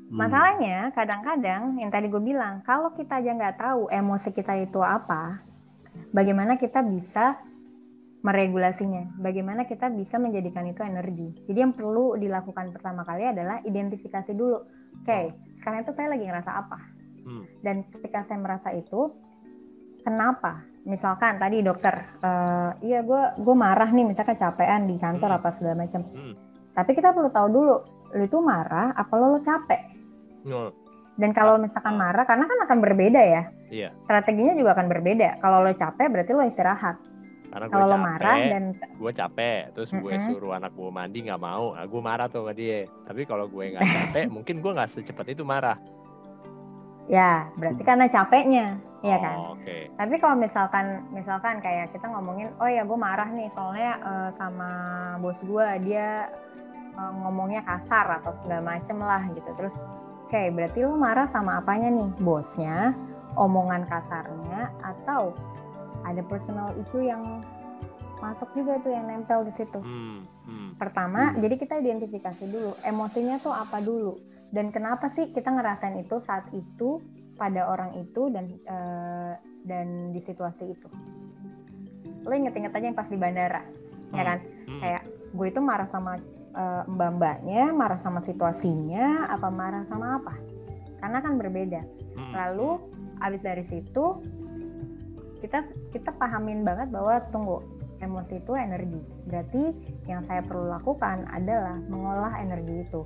hmm. 0.08 0.16
masalahnya 0.16 0.96
kadang-kadang 0.96 1.76
yang 1.76 1.92
tadi 1.92 2.08
gue 2.08 2.24
bilang, 2.24 2.64
kalau 2.64 2.96
kita 2.96 3.20
aja 3.20 3.36
nggak 3.36 3.60
tahu 3.60 3.92
emosi 3.92 4.32
kita 4.32 4.64
itu 4.64 4.80
apa, 4.80 5.44
bagaimana 6.16 6.56
kita 6.56 6.80
bisa 6.80 7.44
meregulasinya, 8.24 9.20
bagaimana 9.20 9.68
kita 9.68 9.92
bisa 9.92 10.16
menjadikan 10.16 10.64
itu 10.64 10.80
energi. 10.80 11.44
Jadi 11.44 11.60
yang 11.60 11.76
perlu 11.76 12.16
dilakukan 12.16 12.72
pertama 12.72 13.04
kali 13.04 13.28
adalah 13.28 13.60
identifikasi 13.68 14.32
dulu. 14.32 14.64
Oke, 15.04 15.12
okay, 15.12 15.24
sekarang 15.60 15.84
itu 15.84 15.92
saya 15.92 16.16
lagi 16.16 16.24
ngerasa 16.24 16.52
apa? 16.56 16.80
Hmm. 17.28 17.44
Dan 17.60 17.84
ketika 17.92 18.24
saya 18.24 18.40
merasa 18.40 18.72
itu, 18.72 19.12
kenapa? 20.04 20.62
Misalkan 20.84 21.40
tadi 21.40 21.64
dokter, 21.64 21.96
uh, 22.20 22.76
iya 22.84 23.00
gue 23.02 23.40
gue 23.40 23.56
marah 23.56 23.88
nih, 23.88 24.04
misalkan 24.04 24.36
capean 24.36 24.86
di 24.86 25.00
kantor 25.00 25.32
hmm. 25.32 25.40
apa 25.40 25.50
segala 25.56 25.76
macam. 25.88 26.04
Hmm. 26.12 26.36
Tapi 26.76 26.92
kita 26.92 27.16
perlu 27.16 27.32
tahu 27.32 27.48
dulu, 27.48 27.76
lu 28.20 28.24
itu 28.28 28.38
marah 28.44 28.92
apa 28.94 29.14
lo, 29.16 29.38
lo 29.38 29.40
capek? 29.40 29.82
Hmm. 30.44 30.70
Dan 31.16 31.32
kalau 31.32 31.56
misalkan 31.56 31.96
marah, 31.96 32.28
karena 32.28 32.44
kan 32.44 32.60
akan 32.68 32.78
berbeda 32.84 33.22
ya. 33.22 33.44
Iya. 33.72 33.90
Strateginya 34.04 34.58
juga 34.60 34.76
akan 34.76 34.92
berbeda. 34.92 35.40
Kalau 35.40 35.64
lo 35.64 35.72
capek, 35.72 36.08
berarti 36.12 36.32
lo 36.36 36.44
istirahat 36.44 36.98
karena 37.54 37.70
gue 37.70 37.86
capek, 37.86 38.02
marah 38.02 38.38
dan 38.50 38.64
gue 38.74 39.12
capek, 39.14 39.60
terus 39.78 39.90
gue 39.94 40.10
mm 40.10 40.18
-hmm. 40.26 40.30
suruh 40.34 40.58
anak 40.58 40.74
gue 40.74 40.90
mandi 40.90 41.20
nggak 41.30 41.38
mau, 41.38 41.78
nah, 41.78 41.86
gue 41.86 42.02
marah 42.02 42.26
tuh 42.26 42.42
sama 42.42 42.54
dia. 42.58 42.90
Tapi 43.06 43.30
kalau 43.30 43.46
gue 43.46 43.78
nggak 43.78 43.86
capek, 43.86 44.26
mungkin 44.36 44.58
gue 44.58 44.72
nggak 44.74 44.90
secepat 44.90 45.38
itu 45.38 45.46
marah. 45.46 45.78
Ya, 47.12 47.52
berarti 47.60 47.84
karena 47.84 48.08
capeknya, 48.08 48.80
ya 49.04 49.18
kan. 49.20 49.60
Okay. 49.60 49.92
Tapi 50.00 50.16
kalau 50.24 50.40
misalkan, 50.40 51.04
misalkan 51.12 51.60
kayak 51.60 51.92
kita 51.92 52.08
ngomongin, 52.08 52.48
oh 52.64 52.70
ya 52.70 52.88
gue 52.88 52.96
marah 52.96 53.28
nih, 53.28 53.52
soalnya 53.52 54.00
uh, 54.00 54.30
sama 54.32 54.72
bos 55.20 55.36
gue 55.44 55.68
dia 55.84 56.32
uh, 56.96 57.14
ngomongnya 57.28 57.60
kasar 57.68 58.24
atau 58.24 58.32
segala 58.40 58.64
macem 58.64 58.98
lah 59.04 59.20
gitu. 59.36 59.50
Terus, 59.60 59.76
oke, 59.76 60.32
okay, 60.32 60.48
berarti 60.48 60.80
lo 60.88 60.96
marah 60.96 61.28
sama 61.28 61.60
apanya 61.60 61.92
nih, 61.92 62.10
bosnya, 62.24 62.96
omongan 63.36 63.84
kasarnya, 63.84 64.72
atau 64.80 65.36
ada 66.08 66.24
personal 66.24 66.72
issue 66.80 67.04
yang 67.04 67.44
masuk 68.24 68.48
juga 68.56 68.80
tuh 68.80 68.96
yang 68.96 69.12
nempel 69.12 69.44
di 69.44 69.52
situ. 69.60 69.80
Hmm, 69.84 70.24
hmm, 70.48 70.80
Pertama, 70.80 71.36
hmm. 71.36 71.44
jadi 71.44 71.56
kita 71.60 71.74
identifikasi 71.84 72.44
dulu 72.48 72.80
emosinya 72.88 73.36
tuh 73.44 73.52
apa 73.52 73.84
dulu 73.84 74.16
dan 74.54 74.70
kenapa 74.70 75.10
sih 75.10 75.34
kita 75.34 75.50
ngerasain 75.50 75.98
itu 75.98 76.22
saat 76.22 76.46
itu 76.54 77.02
pada 77.34 77.66
orang 77.66 77.98
itu 77.98 78.30
dan 78.30 78.54
uh, 78.70 79.34
dan 79.66 80.14
di 80.14 80.22
situasi 80.22 80.78
itu. 80.78 80.88
Lo 82.24 82.32
inget-inget 82.38 82.70
aja 82.70 82.86
yang 82.86 82.96
pas 82.96 83.10
di 83.10 83.18
bandara, 83.18 83.66
ya 83.66 83.66
hmm, 83.66 84.14
ya 84.14 84.24
kan? 84.24 84.40
Hmm. 84.70 84.80
Kayak 84.80 85.04
gue 85.34 85.48
itu 85.50 85.60
marah 85.60 85.90
sama 85.90 86.22
uh, 86.54 86.86
mbak-mbaknya, 86.86 87.74
marah 87.74 87.98
sama 87.98 88.22
situasinya, 88.22 89.26
apa 89.34 89.50
marah 89.50 89.84
sama 89.90 90.22
apa? 90.22 90.38
Karena 91.02 91.18
kan 91.20 91.34
berbeda. 91.42 91.82
Hmm. 92.14 92.32
Lalu 92.38 92.70
abis 93.26 93.42
dari 93.42 93.66
situ 93.66 94.22
kita 95.42 95.66
kita 95.92 96.14
pahamin 96.16 96.62
banget 96.62 96.94
bahwa 96.94 97.20
tunggu 97.34 97.66
emosi 98.00 98.38
itu 98.38 98.54
energi. 98.54 99.02
Berarti 99.28 99.64
yang 100.06 100.22
saya 100.30 100.46
perlu 100.46 100.70
lakukan 100.70 101.26
adalah 101.34 101.80
mengolah 101.90 102.38
energi 102.40 102.86
itu. 102.86 103.02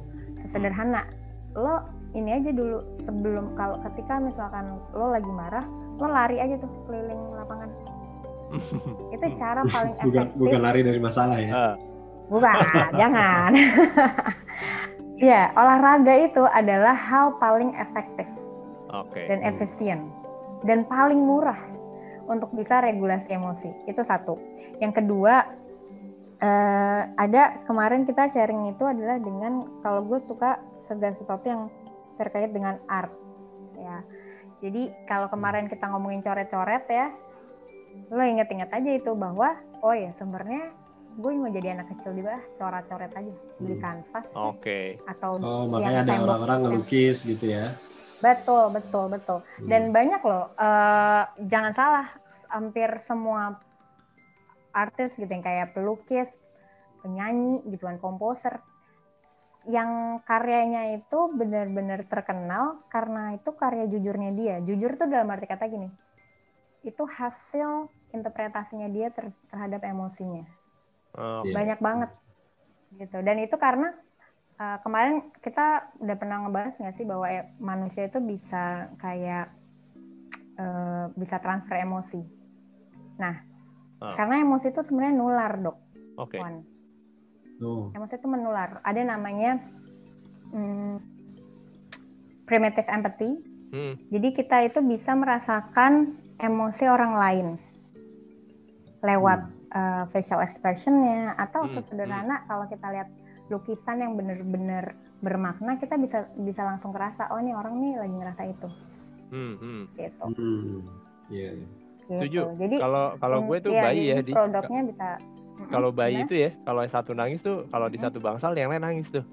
Sesederhana, 0.45 1.05
lo 1.57 1.81
ini 2.13 2.29
aja 2.37 2.53
dulu 2.53 3.01
sebelum 3.03 3.57
kalau 3.57 3.81
ketika 3.89 4.21
misalkan 4.21 4.77
lo 4.93 5.11
lagi 5.11 5.31
marah, 5.33 5.65
lo 5.97 6.07
lari 6.07 6.37
aja 6.37 6.55
tuh 6.61 6.69
keliling 6.85 7.33
lapangan. 7.33 7.69
itu 9.13 9.25
cara 9.35 9.65
paling 9.67 9.93
efektif. 9.97 10.07
Bukan, 10.13 10.25
bukan 10.37 10.59
lari 10.61 10.81
dari 10.85 10.99
masalah 11.01 11.37
ya. 11.41 11.49
Uh. 11.51 11.73
Bukan, 12.27 12.55
jangan. 13.01 13.51
ya, 15.29 15.51
olahraga 15.57 16.13
itu 16.21 16.43
adalah 16.45 16.95
hal 16.95 17.35
paling 17.41 17.73
efektif. 17.75 18.27
Okay. 18.87 19.27
Dan 19.27 19.43
efisien 19.43 20.07
dan 20.63 20.87
paling 20.87 21.19
murah 21.19 21.59
untuk 22.31 22.47
bisa 22.55 22.79
regulasi 22.79 23.27
emosi. 23.35 23.69
Itu 23.89 23.99
satu. 24.05 24.39
Yang 24.79 25.03
kedua, 25.03 25.56
uh, 26.41 27.01
ada 27.17 27.61
kemarin 27.65 28.05
kita 28.05 28.29
sharing 28.29 28.73
itu 28.73 28.83
adalah 28.83 29.17
dengan 29.21 29.67
kalau 29.81 30.05
gue 30.05 30.19
suka 30.23 30.61
segala 30.81 31.13
sesuatu 31.15 31.45
yang 31.45 31.61
terkait 32.17 32.49
dengan 32.53 32.81
art. 32.89 33.13
Ya. 33.77 34.01
Jadi 34.61 34.89
kalau 35.05 35.29
kemarin 35.29 35.69
kita 35.69 35.85
ngomongin 35.85 36.25
coret-coret 36.25 36.85
ya, 36.89 37.13
lo 38.09 38.23
inget-inget 38.25 38.69
aja 38.73 38.91
itu 38.93 39.11
bahwa 39.13 39.53
oh 39.85 39.93
ya 39.93 40.09
sebenarnya 40.17 40.73
gue 41.17 41.31
mau 41.33 41.49
jadi 41.49 41.73
anak 41.73 41.89
kecil 41.97 42.13
juga 42.13 42.37
coret-coret 42.61 43.09
aja 43.09 43.33
beli 43.57 43.73
hmm. 43.73 43.81
kanvas 43.81 44.25
oke 44.37 44.61
okay. 44.61 45.01
atau 45.09 45.41
oh 45.41 45.65
makanya 45.65 46.05
ada 46.05 46.13
orang-orang 46.21 46.59
ngelukis 46.61 47.25
gitu 47.25 47.57
ya 47.57 47.73
Betul, 48.17 48.73
betul, 48.73 49.05
betul. 49.13 49.39
Hmm. 49.45 49.69
Dan 49.69 49.93
banyak 49.93 50.21
loh, 50.25 50.49
uh, 50.57 51.23
jangan 51.45 51.73
salah, 51.73 52.07
hampir 52.49 52.89
semua 53.05 53.61
artis 54.77 55.17
gitu 55.17 55.27
yang 55.27 55.41
kayak 55.41 55.73
pelukis, 55.73 56.29
penyanyi 57.01 57.65
gitu 57.65 57.89
kan, 57.89 57.97
komposer, 57.97 58.61
yang 59.67 60.21
karyanya 60.23 60.95
itu 60.95 61.19
benar-benar 61.33 62.07
terkenal 62.07 62.85
karena 62.87 63.35
itu 63.35 63.49
karya 63.57 63.89
jujurnya 63.89 64.31
dia. 64.37 64.55
Jujur 64.63 64.95
tuh 64.95 65.09
dalam 65.09 65.27
arti 65.33 65.49
kata 65.49 65.65
gini, 65.67 65.89
itu 66.85 67.03
hasil 67.03 67.91
interpretasinya 68.15 68.87
dia 68.87 69.11
ter 69.11 69.33
terhadap 69.51 69.83
emosinya. 69.83 70.47
Oh, 71.17 71.43
Banyak 71.43 71.83
banget 71.83 72.11
gitu. 72.95 73.19
Dan 73.19 73.43
itu 73.43 73.59
karena 73.59 73.91
uh, 74.55 74.77
kemarin 74.85 75.19
kita 75.43 75.91
udah 75.99 76.15
pernah 76.15 76.47
ngebahas 76.47 76.79
nggak 76.79 76.95
sih 76.95 77.05
bahwa 77.05 77.27
e 77.27 77.43
manusia 77.59 78.07
itu 78.07 78.23
bisa 78.23 78.87
kayak 79.03 79.51
uh, 80.55 81.11
bisa 81.19 81.43
transfer 81.43 81.75
emosi. 81.75 82.21
Nah, 83.19 83.56
uh. 84.01 84.15
karena 84.15 84.41
emosi 84.41 84.73
itu 84.73 84.81
sebenarnya 84.83 85.15
nular 85.15 85.53
dok. 85.61 85.77
Oke. 86.17 86.37
Okay. 86.37 86.41
Oh. 87.61 87.89
Emosi 87.93 88.13
itu 88.17 88.27
menular. 88.29 88.81
Ada 88.85 89.01
namanya 89.01 89.57
hmm, 90.53 91.01
primitive 92.45 92.87
empathy. 92.89 93.31
Hmm. 93.73 93.93
Jadi 94.13 94.27
kita 94.31 94.63
itu 94.63 94.79
bisa 94.85 95.11
merasakan 95.17 96.15
emosi 96.37 96.85
orang 96.87 97.13
lain 97.17 97.47
lewat 99.01 99.39
hmm. 99.45 99.73
uh, 99.73 100.03
facial 100.13 100.41
expressionnya 100.41 101.33
atau 101.37 101.65
hmm. 101.65 101.73
sesederhana 101.77 102.41
hmm. 102.41 102.45
kalau 102.49 102.65
kita 102.69 102.87
lihat 102.93 103.09
lukisan 103.47 104.03
yang 104.03 104.13
bener-bener 104.19 104.97
bermakna 105.23 105.79
kita 105.81 105.97
bisa 105.97 106.29
bisa 106.37 106.61
langsung 106.61 106.93
kerasa 106.93 107.31
oh 107.33 107.39
ini 107.41 107.55
orang 107.55 107.79
nih 107.79 107.93
lagi 107.97 108.15
ngerasa 108.21 108.43
itu 108.45 108.69
hmm, 109.33 109.55
hmm. 109.57 109.81
gitu 109.97 110.25
hmm. 110.35 110.79
Yeah. 111.27 111.57
Gitu. 112.07 112.19
Setuju. 112.23 112.41
Jadi 112.55 112.75
kalau 112.79 113.05
kalau 113.19 113.37
gue 113.43 113.57
tuh 113.59 113.71
ya, 113.75 113.83
bayi 113.83 114.03
ya 114.15 114.17
di 114.23 114.31
produknya 114.31 114.81
bisa 114.87 115.07
kalau 115.69 115.89
bayi 115.89 116.23
itu 116.23 116.35
ya 116.37 116.49
kalau 116.63 116.85
yang 116.85 116.93
satu 116.93 117.11
nangis 117.17 117.41
tuh 117.41 117.65
kalau 117.73 117.87
di 117.89 117.97
satu 117.97 118.21
bangsal 118.21 118.53
yang 118.53 118.69
lain 118.69 118.83
nangis 118.83 119.09
tuh 119.09 119.25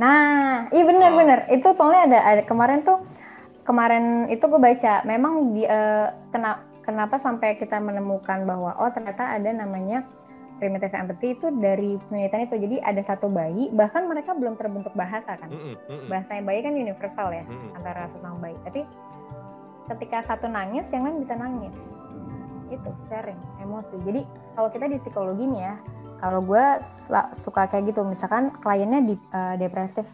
nah 0.00 0.66
iya 0.72 0.82
bener-bener 0.88 1.46
oh. 1.46 1.54
itu 1.54 1.68
soalnya 1.76 2.02
ada, 2.08 2.18
ada 2.24 2.42
kemarin 2.48 2.80
tuh 2.82 3.04
kemarin 3.68 4.26
itu 4.32 4.42
gue 4.42 4.58
baca 4.58 5.04
memang 5.04 5.54
di 5.54 5.62
uh, 5.68 6.10
kena, 6.32 6.64
kenapa 6.82 7.20
sampai 7.20 7.60
kita 7.60 7.78
menemukan 7.78 8.48
bahwa 8.48 8.74
oh 8.80 8.90
ternyata 8.90 9.36
ada 9.36 9.52
namanya 9.52 10.02
primitive 10.58 10.94
empathy 10.94 11.34
itu 11.34 11.50
dari 11.58 11.98
penelitian 12.06 12.46
itu. 12.46 12.54
Jadi 12.54 12.76
ada 12.86 13.02
satu 13.02 13.26
bayi, 13.26 13.66
bahkan 13.74 14.06
mereka 14.06 14.30
belum 14.30 14.54
terbentuk 14.54 14.94
bahasa 14.94 15.34
kan. 15.34 15.50
Mm 15.50 15.74
-hmm. 15.74 16.06
Bahasanya 16.06 16.42
bayi 16.46 16.62
kan 16.62 16.78
universal 16.78 17.34
ya, 17.34 17.42
mm 17.42 17.50
-hmm. 17.50 17.76
antara 17.82 18.06
sama 18.14 18.38
bayi. 18.38 18.54
Tapi 18.62 18.86
ketika 19.96 20.24
satu 20.26 20.48
nangis, 20.48 20.88
yang 20.90 21.06
lain 21.06 21.20
bisa 21.20 21.34
nangis. 21.36 21.74
Itu 22.72 22.90
sharing 23.08 23.38
emosi. 23.60 23.96
Jadi 24.04 24.20
kalau 24.56 24.68
kita 24.72 24.86
di 24.88 24.96
psikologi 24.98 25.44
nih 25.44 25.62
ya, 25.62 25.74
kalau 26.22 26.40
gue 26.42 26.64
suka 27.42 27.66
kayak 27.66 27.92
gitu, 27.92 28.06
misalkan 28.06 28.54
kliennya 28.62 29.00
di, 29.02 29.14
uh, 29.34 29.58
depresif, 29.58 30.06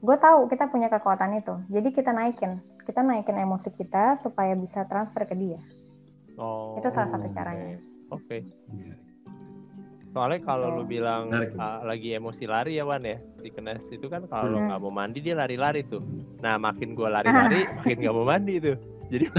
gue 0.00 0.16
tahu 0.20 0.46
kita 0.46 0.68
punya 0.68 0.92
kekuatan 0.92 1.40
itu. 1.40 1.54
Jadi 1.72 1.88
kita 1.90 2.12
naikin, 2.12 2.60
kita 2.84 3.00
naikin 3.00 3.36
emosi 3.40 3.72
kita 3.74 4.20
supaya 4.20 4.52
bisa 4.54 4.84
transfer 4.86 5.24
ke 5.24 5.34
dia. 5.34 5.60
Oh, 6.40 6.76
itu 6.80 6.88
salah 6.92 7.10
satu 7.12 7.28
caranya. 7.32 7.76
Oke. 8.12 8.40
Okay. 8.68 9.09
Iya. 10.10 10.18
Soalnya 10.18 10.40
kalau 10.42 10.74
lu 10.74 10.82
bilang 10.82 11.30
uh, 11.30 11.86
lagi 11.86 12.18
emosi 12.18 12.42
lari 12.50 12.82
ya 12.82 12.84
Wan 12.84 13.06
ya 13.06 13.22
di 13.38 13.46
kenes 13.54 13.78
itu 13.94 14.10
kan 14.10 14.26
kalau 14.26 14.58
hmm. 14.58 14.66
nggak 14.66 14.80
mau 14.82 14.90
mandi 14.90 15.22
dia 15.22 15.38
lari-lari 15.38 15.86
tuh. 15.86 16.02
Nah 16.42 16.58
makin 16.58 16.98
gua 16.98 17.22
lari-lari 17.22 17.62
makin 17.78 17.96
nggak 18.02 18.14
mau 18.18 18.26
mandi 18.26 18.58
tuh. 18.58 18.74
Jadi 19.10 19.26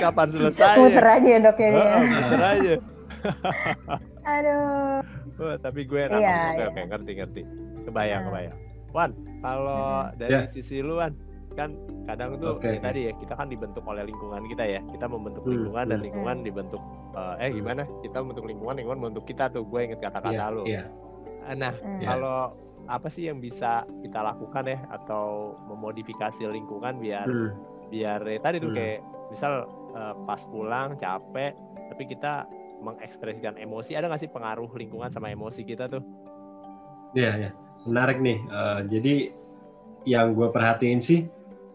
kapan 0.00 0.28
selesai? 0.32 0.76
Muter 0.80 1.04
aja 1.04 1.28
ya 1.28 1.38
dok 1.44 1.58
ya. 1.60 1.68
Oh, 1.76 2.00
muter 2.04 2.40
aja. 2.40 2.74
Aduh. 4.32 5.00
Oh, 5.40 5.56
tapi 5.56 5.88
gue 5.88 6.00
enak. 6.04 6.20
Iya, 6.20 6.36
oke, 6.36 6.56
iya. 6.60 6.68
oke, 6.68 6.80
ngerti 6.92 7.12
ngerti. 7.16 7.42
Kebayang, 7.88 8.20
nah. 8.20 8.26
kebayang. 8.28 8.58
Wan, 8.92 9.10
kalau 9.40 9.84
hmm. 10.04 10.12
dari 10.20 10.36
ya. 10.36 10.52
sisi 10.52 10.84
lu 10.84 11.00
Wan, 11.00 11.16
kan 11.54 11.74
kadang 12.06 12.38
tuh 12.38 12.58
okay. 12.58 12.78
ya 12.78 12.80
tadi 12.82 13.00
ya 13.10 13.12
kita 13.18 13.34
kan 13.34 13.46
dibentuk 13.50 13.84
oleh 13.86 14.06
lingkungan 14.06 14.42
kita 14.46 14.64
ya 14.66 14.80
kita 14.90 15.06
membentuk 15.10 15.42
hmm. 15.44 15.52
lingkungan 15.52 15.84
dan 15.90 15.98
hmm. 15.98 16.06
lingkungan 16.06 16.36
hmm. 16.40 16.46
dibentuk 16.46 16.82
uh, 17.14 17.34
eh 17.42 17.50
gimana 17.50 17.82
kita 18.02 18.16
membentuk 18.22 18.46
lingkungan 18.46 18.74
lingkungan 18.78 18.98
membentuk 19.02 19.24
kita 19.26 19.44
tuh 19.50 19.62
gue 19.66 19.80
inget 19.82 20.00
kata-kata 20.00 20.34
yeah, 20.34 20.54
lo 20.54 20.62
yeah. 20.66 20.86
nah 21.54 21.74
hmm. 21.74 22.02
kalau 22.02 22.54
apa 22.90 23.06
sih 23.06 23.30
yang 23.30 23.38
bisa 23.38 23.86
kita 24.02 24.18
lakukan 24.18 24.66
ya 24.66 24.78
atau 24.90 25.54
memodifikasi 25.70 26.42
lingkungan 26.46 26.98
biar 26.98 27.26
hmm. 27.26 27.50
biar 27.90 28.20
ya, 28.26 28.38
tadi 28.42 28.56
tuh 28.58 28.70
hmm. 28.74 28.78
kayak 28.78 28.98
misal 29.30 29.52
uh, 29.94 30.14
pas 30.26 30.42
pulang 30.50 30.98
capek 30.98 31.54
tapi 31.90 32.02
kita 32.06 32.46
mengekspresikan 32.80 33.60
emosi 33.60 33.94
ada 33.94 34.08
nggak 34.08 34.22
sih 34.24 34.32
pengaruh 34.32 34.70
lingkungan 34.72 35.12
sama 35.12 35.28
emosi 35.28 35.62
kita 35.68 35.86
tuh? 35.86 36.00
Iya 37.12 37.22
yeah, 37.22 37.34
ya 37.36 37.42
yeah. 37.50 37.52
menarik 37.84 38.18
nih. 38.24 38.38
Uh, 38.48 38.80
jadi 38.88 39.14
yang 40.08 40.32
gue 40.32 40.48
perhatiin 40.48 41.00
sih 41.04 41.28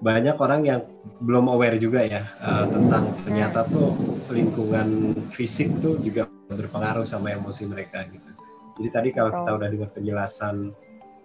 banyak 0.03 0.35
orang 0.35 0.61
yang 0.67 0.81
belum 1.23 1.47
aware 1.47 1.79
juga 1.79 2.03
ya 2.03 2.27
uh, 2.43 2.67
tentang 2.67 3.15
ternyata 3.23 3.63
tuh 3.71 3.95
lingkungan 4.27 5.15
fisik 5.31 5.71
tuh 5.79 5.95
juga 6.03 6.27
berpengaruh 6.51 7.07
sama 7.07 7.31
emosi 7.31 7.63
mereka 7.65 8.03
gitu. 8.11 8.29
Jadi 8.75 8.89
tadi 8.91 9.09
kalau 9.15 9.31
kita 9.31 9.51
udah 9.55 9.67
dengar 9.71 9.89
penjelasan 9.95 10.75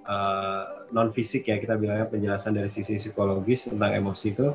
uh, 0.07 0.87
non 0.95 1.11
fisik 1.11 1.51
ya 1.51 1.59
kita 1.59 1.75
bilangnya 1.75 2.07
penjelasan 2.07 2.55
dari 2.55 2.71
sisi 2.71 2.95
psikologis 2.95 3.67
tentang 3.67 3.91
emosi 3.99 4.27
itu 4.31 4.55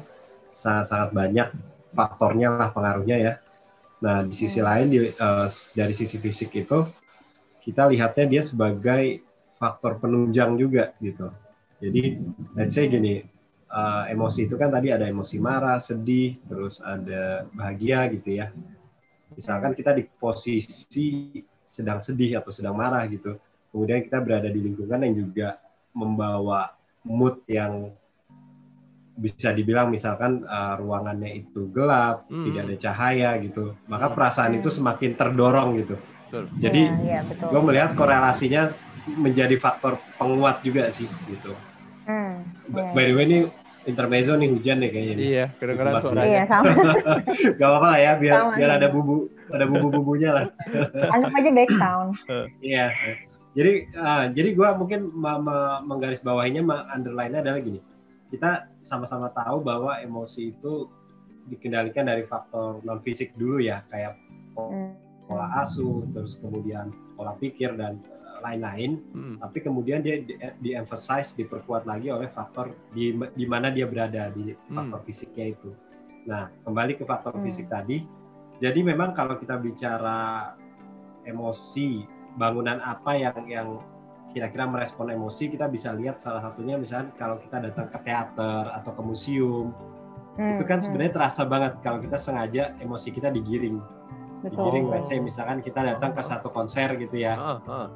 sangat 0.56 0.86
sangat 0.88 1.10
banyak 1.12 1.47
faktornya 1.91 2.56
lah 2.56 2.71
pengaruhnya 2.71 3.17
ya. 3.19 3.34
Nah 3.99 4.23
di 4.23 4.32
sisi 4.32 4.63
hmm. 4.63 4.67
lain 4.67 4.86
di, 4.88 4.99
uh, 5.12 5.47
dari 5.75 5.91
sisi 5.91 6.15
fisik 6.15 6.56
itu 6.56 6.88
kita 7.67 7.91
lihatnya 7.91 8.25
dia 8.32 8.41
sebagai 8.47 9.19
faktor 9.60 9.99
penunjang 9.99 10.56
juga 10.56 10.95
gitu. 11.04 11.28
Jadi 11.84 12.15
let's 12.56 12.80
say 12.80 12.88
gini 12.88 13.34
uh, 13.71 14.06
emosi 14.10 14.49
itu 14.49 14.56
kan 14.58 14.69
tadi 14.69 14.91
ada 14.91 15.06
emosi 15.08 15.38
marah, 15.41 15.80
sedih, 15.80 16.38
terus 16.45 16.82
ada 16.82 17.45
bahagia 17.54 18.10
gitu 18.13 18.41
ya. 18.41 18.51
Misalkan 19.34 19.73
kita 19.73 19.93
di 19.95 20.06
posisi 20.06 21.43
sedang 21.65 21.97
sedih 21.97 22.39
atau 22.39 22.54
sedang 22.54 22.78
marah 22.78 23.04
gitu 23.10 23.36
kemudian 23.75 24.08
kita 24.08 24.23
berada 24.23 24.47
di 24.47 24.63
lingkungan 24.63 25.04
yang 25.04 25.15
juga 25.19 25.60
membawa 25.91 26.71
mood 27.04 27.43
yang 27.51 27.91
bisa 29.19 29.51
dibilang 29.51 29.91
misalkan 29.91 30.47
uh, 30.47 30.80
ruangannya 30.80 31.43
itu 31.43 31.67
gelap, 31.75 32.23
hmm. 32.32 32.47
tidak 32.47 32.62
ada 32.71 32.75
cahaya 32.80 33.30
gitu, 33.43 33.75
maka 33.91 34.15
perasaan 34.15 34.56
hmm. 34.56 34.60
itu 34.63 34.69
semakin 34.71 35.12
terdorong 35.19 35.75
gitu. 35.84 35.95
Betul. 35.99 36.43
Jadi 36.56 36.88
ya, 37.04 37.19
ya, 37.19 37.47
gue 37.51 37.62
melihat 37.67 37.91
korelasinya 37.99 38.71
menjadi 39.19 39.60
faktor 39.60 39.99
penguat 40.15 40.63
juga 40.63 40.88
sih 40.88 41.12
gitu. 41.28 41.51
Hmm. 42.69 42.77
Ya. 42.77 42.91
By 42.93 43.03
the 43.10 43.13
way 43.17 43.25
ini 43.25 43.38
intermezzo 43.86 44.34
nih 44.38 44.49
hujan 44.49 44.77
nih 44.81 44.89
kayaknya. 44.89 45.15
Iya, 45.21 45.45
kedengeran 45.62 45.93
suaranya. 46.01 46.25
Iya, 46.25 46.43
sama. 46.49 46.71
Gak 47.60 47.67
apa-apa 47.69 47.88
lah 47.93 47.99
ya, 48.01 48.12
biar 48.17 48.34
sama, 48.34 48.51
biar 48.58 48.71
ada 48.81 48.88
bumbu 48.89 49.15
ada 49.53 49.65
bumbu-bumbunya 49.69 50.29
lah. 50.34 50.45
Anggap 51.13 51.31
aja 51.38 51.49
back 51.53 51.71
sound. 51.77 52.12
Iya 52.65 52.89
jadi 53.55 53.88
uh, 53.95 54.25
jadi 54.36 54.49
gue 54.51 54.69
mungkin 54.75 55.10
menggarisbawahinya 55.88 56.91
underline 56.91 57.39
adalah 57.39 57.63
gini 57.63 57.79
kita 58.29 58.67
sama-sama 58.84 59.31
tahu 59.31 59.63
bahwa 59.63 59.95
emosi 60.03 60.51
itu 60.51 60.91
dikendalikan 61.47 62.12
dari 62.12 62.27
faktor 62.27 62.84
non 62.84 62.99
fisik 62.99 63.31
dulu 63.39 63.63
ya 63.63 63.79
kayak 63.88 64.19
pola 65.25 65.47
hmm. 65.47 65.62
asuh 65.63 66.03
terus 66.12 66.36
kemudian 66.43 66.91
pola 67.15 67.34
pikir 67.39 67.79
dan 67.79 68.03
lain-lain 68.45 69.01
hmm. 69.12 69.36
tapi 69.41 69.58
kemudian 69.65 70.05
dia 70.05 70.21
di, 70.21 70.38
di 70.38 70.71
emphasize 70.77 71.34
diperkuat 71.34 71.89
lagi 71.89 72.13
oleh 72.13 72.29
faktor 72.29 72.69
di 72.93 73.17
di 73.34 73.45
mana 73.49 73.73
dia 73.73 73.89
berada 73.89 74.29
di 74.29 74.53
hmm. 74.53 74.73
faktor 74.77 74.99
hmm. 75.01 75.08
fisiknya 75.10 75.45
itu 75.58 75.69
nah 76.29 76.53
kembali 76.62 77.01
ke 77.01 77.03
faktor 77.10 77.34
hmm. 77.34 77.43
fisik 77.49 77.65
tadi 77.67 78.05
jadi 78.62 78.79
memang 78.86 79.17
kalau 79.17 79.36
kita 79.41 79.58
bicara 79.58 80.53
emosi 81.25 82.05
bangunan 82.38 82.79
apa 82.86 83.12
yang 83.17 83.38
yang 83.49 83.67
kira-kira 84.36 84.67
merespon 84.67 85.08
emosi 85.15 85.47
kita 85.47 85.71
bisa 85.71 85.95
lihat 85.95 86.19
salah 86.19 86.43
satunya 86.43 86.75
misalnya 86.75 87.15
kalau 87.15 87.39
kita 87.39 87.71
datang 87.71 87.88
ke 87.88 87.99
teater 88.03 88.67
atau 88.67 88.91
ke 88.91 89.01
museum 89.01 89.71
hmm, 90.36 90.60
itu 90.60 90.63
kan 90.67 90.84
hmm. 90.84 90.86
sebenarnya 90.86 91.13
terasa 91.15 91.47
banget 91.47 91.79
kalau 91.79 92.03
kita 92.03 92.19
sengaja 92.19 92.75
emosi 92.84 93.15
kita 93.15 93.31
digiring 93.31 93.79
Betul. 94.43 94.51
digiring 94.60 94.86
let's 94.91 95.08
say 95.08 95.23
misalkan 95.23 95.63
kita 95.63 95.79
datang 95.88 96.12
ke 96.12 96.19
satu 96.19 96.51
konser 96.51 96.99
gitu 96.99 97.15
ya 97.15 97.39
uh, 97.39 97.63
uh. 97.63 97.88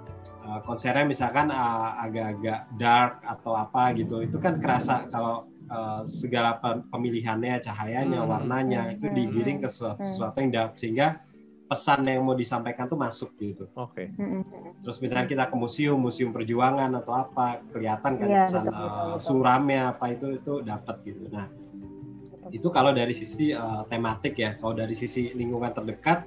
Uh, 0.49 0.65
konsernya 0.65 1.05
misalkan 1.05 1.53
uh, 1.53 1.93
agak-agak 2.01 2.65
dark 2.81 3.21
atau 3.21 3.53
apa 3.53 3.93
gitu 3.93 4.25
itu 4.25 4.41
kan 4.41 4.57
kerasa 4.57 5.05
kalau 5.13 5.45
uh, 5.69 6.01
segala 6.01 6.57
pemilihannya 6.89 7.61
cahayanya 7.61 8.25
hmm, 8.25 8.29
warnanya 8.33 8.81
hmm, 8.89 8.93
itu 8.97 9.05
digiring 9.13 9.61
ke 9.61 9.69
sesuatu, 9.69 10.01
sesuatu 10.01 10.41
yang 10.41 10.49
dark 10.49 10.73
sehingga 10.73 11.21
pesan 11.69 12.09
yang 12.09 12.25
mau 12.25 12.33
disampaikan 12.33 12.89
tuh 12.89 12.97
masuk 12.97 13.29
gitu. 13.37 13.69
Oke. 13.77 14.09
Okay. 14.09 14.41
Terus 14.81 14.97
misalnya 15.05 15.27
kita 15.29 15.43
ke 15.53 15.55
museum, 15.55 16.01
museum 16.01 16.33
perjuangan 16.33 16.97
atau 16.97 17.13
apa, 17.13 17.61
kelihatan 17.69 18.17
kan 18.17 18.25
ya, 18.25 18.43
pesan 18.49 18.63
betul, 18.65 18.81
uh, 18.81 18.89
betul, 18.89 19.21
suramnya 19.21 19.81
apa 19.93 20.05
itu 20.17 20.27
itu 20.41 20.53
dapat 20.65 20.95
gitu. 21.05 21.29
Nah, 21.29 21.45
itu 22.49 22.67
kalau 22.73 22.89
dari 22.89 23.13
sisi 23.13 23.53
uh, 23.53 23.85
tematik 23.85 24.33
ya. 24.33 24.57
Kalau 24.57 24.73
dari 24.73 24.97
sisi 24.97 25.29
lingkungan 25.37 25.77
terdekat 25.77 26.25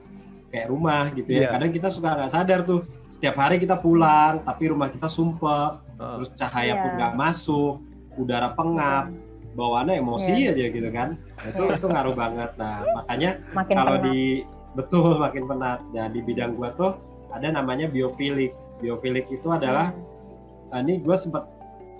kayak 0.55 0.71
rumah 0.71 1.11
gitu 1.19 1.27
ya. 1.27 1.51
Yeah. 1.51 1.51
Kadang 1.59 1.71
kita 1.75 1.89
suka 1.91 2.09
nggak 2.23 2.31
sadar 2.31 2.63
tuh 2.63 2.87
setiap 3.13 3.37
hari 3.37 3.61
kita 3.61 3.77
pulang 3.77 4.41
tapi 4.49 4.73
rumah 4.73 4.89
kita 4.89 5.05
sumpah, 5.05 5.85
uh. 6.01 6.17
terus 6.17 6.33
cahaya 6.41 6.73
yeah. 6.73 6.81
pun 6.81 6.91
nggak 6.97 7.15
masuk, 7.21 7.75
udara 8.17 8.57
pengap. 8.57 9.13
Bawaannya 9.53 10.01
emosi 10.01 10.49
yeah. 10.49 10.57
aja 10.57 10.65
gitu 10.73 10.89
kan, 10.89 11.21
nah, 11.21 11.45
itu 11.45 11.63
itu 11.77 11.87
ngaruh 11.93 12.17
banget. 12.17 12.57
Nah 12.57 12.89
makanya 12.97 13.37
kalau 13.53 14.01
di 14.01 14.49
betul 14.73 15.21
makin 15.21 15.45
penat 15.45 15.85
dan 15.93 16.17
di 16.17 16.25
bidang 16.25 16.57
gua 16.57 16.73
tuh 16.73 16.97
ada 17.37 17.53
namanya 17.53 17.85
biofilik 17.93 18.57
biofilik 18.81 19.29
itu 19.29 19.45
adalah 19.53 19.93
hmm. 19.93 20.73
uh, 20.73 20.81
ini 20.81 21.05
gua 21.05 21.21
sempat 21.21 21.45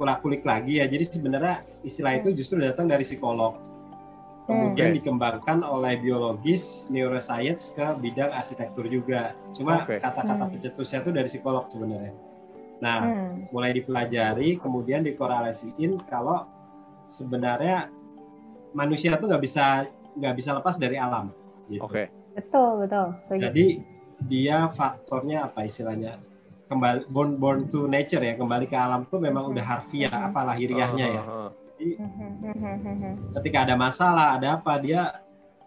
kulik-kulik 0.01 0.41
lagi 0.49 0.81
ya 0.81 0.89
jadi 0.89 1.05
sebenarnya 1.05 1.61
istilah 1.85 2.25
itu 2.25 2.33
justru 2.33 2.65
datang 2.65 2.89
dari 2.89 3.05
psikolog 3.05 3.61
kemudian 4.47 4.91
okay. 4.93 4.97
dikembangkan 4.99 5.63
oleh 5.63 5.99
biologis 6.03 6.91
neuroscience 6.91 7.73
ke 7.75 7.87
bidang 8.03 8.35
arsitektur 8.35 8.87
juga 8.91 9.39
cuma 9.55 9.87
kata-kata 9.87 10.51
okay. 10.51 10.53
pencetusnya 10.59 10.99
itu 11.07 11.11
dari 11.15 11.29
psikolog 11.31 11.65
sebenarnya 11.71 12.15
nah 12.83 12.99
hmm. 13.07 13.55
mulai 13.55 13.71
dipelajari 13.71 14.59
kemudian 14.59 15.07
dikorelasiin 15.07 16.03
kalau 16.11 16.51
sebenarnya 17.07 17.93
manusia 18.73 19.15
tuh 19.21 19.29
nggak 19.31 19.43
bisa 19.45 19.87
nggak 20.17 20.35
bisa 20.37 20.51
lepas 20.57 20.77
dari 20.77 20.97
alam 20.97 21.33
gitu. 21.69 21.85
Oke. 21.85 21.93
Okay. 21.93 22.07
Betul, 22.33 22.71
betul. 22.85 23.07
Setuju. 23.29 23.43
Jadi 23.49 23.67
dia 24.29 24.59
faktornya 24.73 25.53
apa 25.53 25.69
istilahnya? 25.69 26.21
Kembali 26.73 27.05
born 27.13 27.37
born 27.37 27.69
to 27.69 27.85
nature 27.85 28.25
ya, 28.25 28.33
kembali 28.33 28.65
ke 28.65 28.73
alam 28.73 29.05
tuh 29.13 29.21
memang 29.21 29.53
udah 29.53 29.61
harfiah 29.61 30.09
mm-hmm. 30.09 30.29
apa 30.33 30.41
lahiriahnya 30.49 31.07
ya. 31.13 31.23
Jadi 31.83 31.99
ketika 33.35 33.59
ada 33.67 33.75
masalah, 33.75 34.39
ada 34.39 34.63
apa 34.63 34.79
dia 34.79 35.19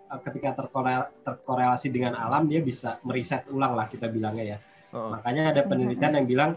eh, 0.08 0.20
ketika 0.24 0.64
terkorel, 0.64 1.12
terkorelasi 1.28 1.92
dengan 1.92 2.16
alam 2.16 2.48
dia 2.48 2.64
bisa 2.64 3.04
meriset 3.04 3.44
ulang 3.52 3.76
lah 3.76 3.92
kita 3.92 4.08
bilangnya 4.08 4.56
ya. 4.56 4.58
Uh. 4.96 5.12
Makanya 5.12 5.52
ada 5.52 5.62
penelitian 5.68 6.24
yang 6.24 6.28
bilang 6.28 6.52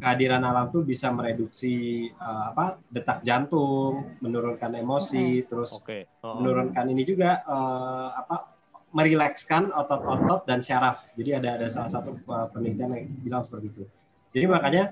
kehadiran 0.00 0.44
alam 0.44 0.72
tuh 0.72 0.80
bisa 0.84 1.12
mereduksi 1.12 2.08
uh, 2.16 2.56
apa 2.56 2.80
detak 2.88 3.20
jantung, 3.20 4.16
menurunkan 4.24 4.72
emosi, 4.80 5.44
terus 5.44 5.76
okay. 5.76 6.08
uh. 6.24 6.40
menurunkan 6.40 6.88
ini 6.88 7.04
juga 7.04 7.44
uh, 7.44 8.16
apa 8.16 8.56
merilekskan 8.96 9.76
otot-otot 9.76 10.48
dan 10.48 10.64
syaraf. 10.64 11.04
Jadi 11.20 11.36
ada 11.36 11.60
ada 11.60 11.68
salah 11.68 11.92
satu 11.92 12.16
uh, 12.32 12.48
penelitian 12.48 12.96
yang 12.96 13.12
bilang 13.20 13.42
seperti 13.44 13.68
itu. 13.68 13.84
Jadi 14.32 14.46
makanya 14.48 14.84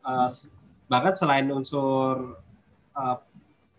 uh, 0.00 0.32
bahkan 0.88 1.12
selain 1.12 1.48
unsur 1.52 2.40
uh, 2.96 3.16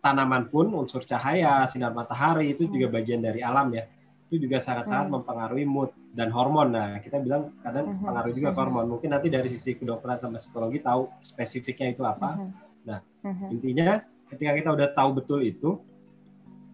tanaman 0.05 0.45
pun 0.53 0.69
unsur 0.77 1.01
cahaya, 1.01 1.65
sinar 1.65 1.89
matahari 1.97 2.53
itu 2.53 2.69
juga 2.69 2.93
bagian 2.93 3.25
dari 3.25 3.41
alam 3.41 3.73
ya. 3.73 3.89
Itu 4.29 4.37
juga 4.37 4.61
sangat-sangat 4.61 5.09
hmm. 5.09 5.15
mempengaruhi 5.17 5.65
mood 5.65 5.89
dan 6.13 6.29
hormon. 6.29 6.77
Nah, 6.77 7.01
kita 7.01 7.17
bilang 7.17 7.57
kadang 7.65 7.97
hmm. 7.97 8.05
pengaruh 8.05 8.33
juga 8.37 8.49
ke 8.53 8.59
hormon. 8.61 8.85
Mungkin 8.93 9.09
nanti 9.09 9.33
dari 9.33 9.49
sisi 9.49 9.73
kedokteran 9.73 10.21
sama 10.21 10.37
psikologi 10.37 10.85
tahu 10.85 11.09
spesifiknya 11.25 11.97
itu 11.97 12.05
apa. 12.05 12.37
Hmm. 12.37 12.53
Nah, 12.85 12.99
intinya 13.49 14.05
ketika 14.29 14.53
kita 14.53 14.69
udah 14.77 14.87
tahu 14.93 15.09
betul 15.17 15.41
itu, 15.41 15.81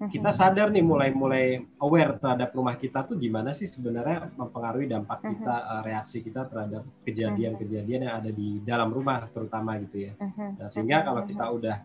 kita 0.09 0.33
sadar 0.33 0.73
nih 0.73 0.81
mulai 0.81 1.13
mulai 1.13 1.61
aware 1.77 2.17
terhadap 2.17 2.49
rumah 2.57 2.73
kita 2.73 3.05
tuh 3.05 3.21
gimana 3.21 3.53
sih 3.53 3.69
sebenarnya 3.69 4.33
mempengaruhi 4.33 4.89
dampak 4.89 5.21
kita 5.21 5.55
uh, 5.61 5.81
reaksi 5.85 6.25
kita 6.25 6.49
terhadap 6.49 6.81
kejadian-kejadian 7.05 8.09
yang 8.09 8.15
ada 8.17 8.33
di 8.33 8.57
dalam 8.65 8.89
rumah 8.89 9.29
terutama 9.29 9.77
gitu 9.77 10.09
ya. 10.09 10.13
Nah, 10.57 10.73
sehingga 10.73 11.05
kalau 11.05 11.21
kita 11.29 11.45
udah 11.45 11.75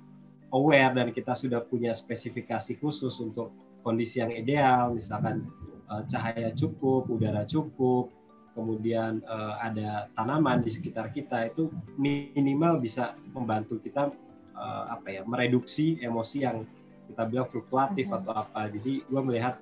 aware 0.57 0.97
dan 0.97 1.13
kita 1.13 1.37
sudah 1.37 1.61
punya 1.61 1.93
spesifikasi 1.93 2.81
khusus 2.81 3.21
untuk 3.21 3.53
kondisi 3.85 4.25
yang 4.25 4.33
ideal, 4.33 4.97
misalkan 4.97 5.45
uh, 5.93 6.03
cahaya 6.09 6.51
cukup, 6.57 7.07
udara 7.13 7.45
cukup, 7.45 8.11
kemudian 8.57 9.21
uh, 9.29 9.61
ada 9.61 10.09
tanaman 10.17 10.65
di 10.65 10.73
sekitar 10.73 11.13
kita 11.13 11.53
itu 11.53 11.69
minimal 12.01 12.81
bisa 12.81 13.13
membantu 13.37 13.77
kita 13.85 14.09
uh, 14.57 14.85
apa 14.91 15.21
ya 15.21 15.23
mereduksi 15.29 16.01
emosi 16.01 16.49
yang 16.49 16.65
kita 17.07 17.23
bilang 17.29 17.47
fluktuatif 17.53 18.09
hmm. 18.09 18.17
atau 18.19 18.33
apa. 18.33 18.73
Jadi 18.73 19.05
gue 19.05 19.21
melihat 19.23 19.61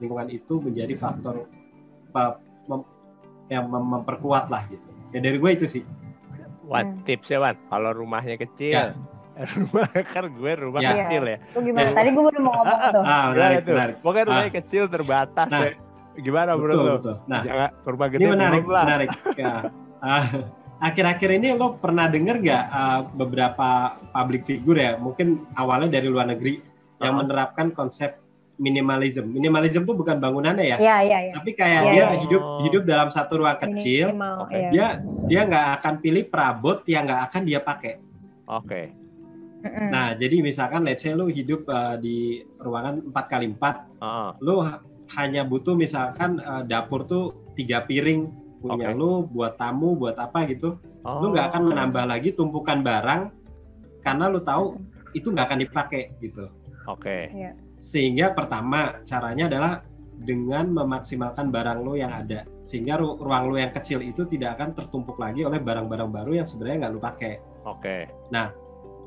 lingkungan 0.00 0.32
itu 0.32 0.58
menjadi 0.58 0.96
faktor 0.98 1.46
mem, 2.66 2.80
yang 3.52 3.68
mem 3.70 3.84
memperkuat 4.00 4.48
lah 4.50 4.64
gitu. 4.66 4.88
Ya 5.12 5.20
dari 5.20 5.36
gue 5.38 5.50
itu 5.52 5.68
sih. 5.68 5.84
Wan, 6.66 6.96
hmm. 6.96 7.04
tips 7.04 7.28
ya 7.28 7.38
Wan, 7.38 7.56
kalau 7.68 7.92
rumahnya 7.92 8.40
kecil, 8.40 8.72
ya. 8.72 8.96
Rumah 9.32 9.88
kan 10.14 10.24
gue 10.28 10.52
rumah 10.60 10.80
ya. 10.80 10.92
kecil 11.06 11.22
ya. 11.24 11.36
Itu 11.40 11.58
gimana? 11.64 11.88
Ya. 11.88 11.94
Tadi 11.96 12.08
gue 12.12 12.22
baru 12.22 12.38
mau 12.40 12.52
ngomong 12.60 12.80
tuh. 12.92 13.02
Ah, 13.02 13.24
menarik, 13.32 13.56
tuh. 13.64 13.74
menarik. 13.74 13.94
Pokoknya 14.04 14.24
rumahnya 14.28 14.50
ah. 14.52 14.56
kecil 14.60 14.82
terbatas 14.88 15.48
nah, 15.48 15.60
ya. 15.64 15.72
Gimana 16.12 16.50
bro? 16.60 16.72
Betul, 16.72 16.90
betul. 17.00 17.16
Nah, 17.24 17.42
Jangan 17.42 17.70
rumah 17.88 18.08
gede 18.12 18.20
ini 18.20 18.30
menarik, 18.30 18.64
lah. 18.68 18.84
menarik. 18.84 19.08
Ya. 19.40 19.54
Ah, 20.02 20.24
akhir-akhir 20.82 21.30
ini 21.40 21.48
lo 21.56 21.78
pernah 21.78 22.10
denger 22.10 22.42
gak 22.42 22.64
uh, 22.68 23.00
beberapa 23.14 23.96
public 24.12 24.42
figure 24.44 24.82
ya, 24.82 24.92
mungkin 24.98 25.46
awalnya 25.56 25.96
dari 25.96 26.10
luar 26.10 26.28
negeri 26.28 26.58
uh-huh. 26.60 27.06
yang 27.06 27.14
menerapkan 27.22 27.72
konsep 27.72 28.18
minimalism. 28.60 29.30
Minimalism 29.32 29.88
itu 29.88 29.94
bukan 29.96 30.20
bangunannya 30.20 30.76
ya, 30.76 30.76
ya, 30.76 30.96
ya, 31.00 31.18
ya. 31.30 31.32
tapi 31.40 31.56
kayak 31.56 31.82
ya, 31.82 31.92
dia 31.94 32.02
ya. 32.02 32.08
hidup 32.20 32.42
hidup 32.68 32.82
dalam 32.84 33.08
satu 33.08 33.40
ruang 33.40 33.56
kecil. 33.56 34.12
Minimal, 34.12 34.34
okay. 34.44 34.58
ya. 34.58 34.70
Dia 34.70 34.86
dia 35.30 35.40
nggak 35.48 35.66
akan 35.80 35.94
pilih 36.04 36.24
perabot 36.28 36.84
yang 36.84 37.08
nggak 37.08 37.22
akan 37.32 37.42
dia 37.48 37.60
pakai. 37.64 37.96
Oke. 38.50 38.68
Okay. 38.68 38.84
Nah, 39.62 40.18
jadi 40.18 40.42
misalkan 40.42 40.82
let's 40.82 41.06
say 41.06 41.14
lu 41.14 41.30
hidup 41.30 41.62
uh, 41.70 41.94
di 41.94 42.42
ruangan 42.58 43.14
4 43.14 43.32
kali 43.32 43.46
4 43.54 44.02
uh. 44.02 44.30
lu 44.42 44.62
hanya 45.14 45.46
butuh 45.46 45.76
misalkan 45.76 46.40
uh, 46.42 46.64
dapur 46.66 47.04
tuh 47.04 47.36
tiga 47.54 47.84
piring 47.84 48.32
punya 48.62 48.94
okay. 48.94 48.98
lu 48.98 49.26
buat 49.26 49.58
tamu, 49.58 49.98
buat 49.98 50.14
apa 50.16 50.46
gitu. 50.48 50.78
Oh. 51.02 51.18
Lu 51.18 51.34
nggak 51.34 51.50
akan 51.52 51.62
menambah 51.74 52.04
lagi 52.06 52.30
tumpukan 52.30 52.80
barang 52.80 53.34
karena 54.06 54.24
lu 54.30 54.38
tahu 54.42 54.78
itu 55.18 55.34
nggak 55.34 55.46
akan 55.50 55.60
dipakai 55.66 56.14
gitu. 56.22 56.46
Oke. 56.86 57.02
Okay. 57.02 57.22
Iya. 57.34 57.52
Sehingga 57.82 58.26
pertama 58.38 59.02
caranya 59.02 59.50
adalah 59.50 59.72
dengan 60.22 60.70
memaksimalkan 60.70 61.50
barang 61.50 61.82
lo 61.82 61.98
yang 61.98 62.14
ada 62.14 62.46
sehingga 62.62 62.94
ru 62.94 63.18
ruang 63.18 63.50
lo 63.50 63.58
yang 63.58 63.74
kecil 63.74 63.98
itu 63.98 64.22
tidak 64.22 64.54
akan 64.54 64.70
tertumpuk 64.78 65.18
lagi 65.18 65.42
oleh 65.42 65.58
barang-barang 65.58 66.14
baru 66.14 66.38
yang 66.38 66.46
sebenarnya 66.46 66.86
nggak 66.86 66.92
lo 66.94 67.00
pakai. 67.02 67.32
Oke. 67.66 67.82
Okay. 67.82 68.02
Nah 68.30 68.54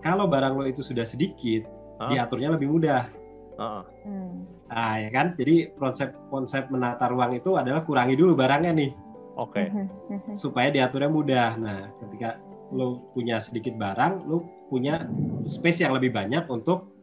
kalau 0.06 0.30
barang 0.30 0.54
lo 0.54 0.70
itu 0.70 0.86
sudah 0.86 1.02
sedikit, 1.02 1.66
huh? 1.98 2.14
diaturnya 2.14 2.54
lebih 2.54 2.70
mudah. 2.70 3.10
Uh. 3.58 3.82
Hmm. 4.06 4.46
Nah, 4.70 5.02
ya 5.02 5.10
kan? 5.10 5.34
Jadi 5.34 5.74
konsep 5.82 6.14
konsep 6.30 6.70
menata 6.70 7.10
ruang 7.10 7.34
itu 7.34 7.58
adalah 7.58 7.82
kurangi 7.82 8.14
dulu 8.14 8.38
barangnya 8.38 8.72
nih. 8.78 8.92
Oke. 9.36 9.66
Okay. 9.66 9.68
Hmm, 9.74 9.90
hmm, 9.90 10.20
hmm. 10.30 10.36
Supaya 10.38 10.70
diaturnya 10.70 11.10
mudah. 11.10 11.50
Nah, 11.58 11.90
ketika 12.06 12.38
lo 12.70 13.10
punya 13.18 13.42
sedikit 13.42 13.74
barang, 13.74 14.30
lo 14.30 14.46
punya 14.70 15.10
space 15.50 15.82
yang 15.82 15.98
lebih 15.98 16.14
banyak 16.14 16.46
untuk 16.54 16.94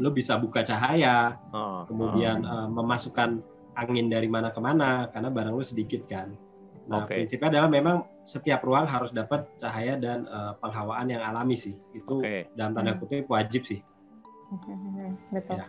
lo 0.00 0.08
bisa 0.12 0.40
buka 0.40 0.64
cahaya, 0.64 1.36
uh, 1.52 1.84
kemudian 1.88 2.44
uh. 2.44 2.64
Uh, 2.64 2.68
memasukkan 2.72 3.40
angin 3.76 4.08
dari 4.08 4.28
mana 4.28 4.48
ke 4.48 4.60
mana 4.60 5.08
karena 5.12 5.28
barang 5.32 5.54
lo 5.56 5.64
sedikit 5.64 6.04
kan. 6.08 6.32
Nah, 6.88 7.04
okay. 7.04 7.20
prinsipnya 7.20 7.52
adalah 7.52 7.68
memang 7.68 7.96
setiap 8.24 8.64
ruang 8.64 8.88
harus 8.88 9.12
dapat 9.12 9.44
cahaya 9.60 10.00
dan 10.00 10.24
uh, 10.32 10.56
penghawaan 10.56 11.12
yang 11.12 11.20
alami 11.20 11.52
sih. 11.52 11.76
Itu 11.92 12.24
okay. 12.24 12.48
dalam 12.56 12.72
tanda 12.72 12.96
hmm. 12.96 13.00
kutip 13.04 13.28
wajib 13.28 13.68
sih. 13.68 13.84
Betul. 15.28 15.60
Ya, 15.60 15.68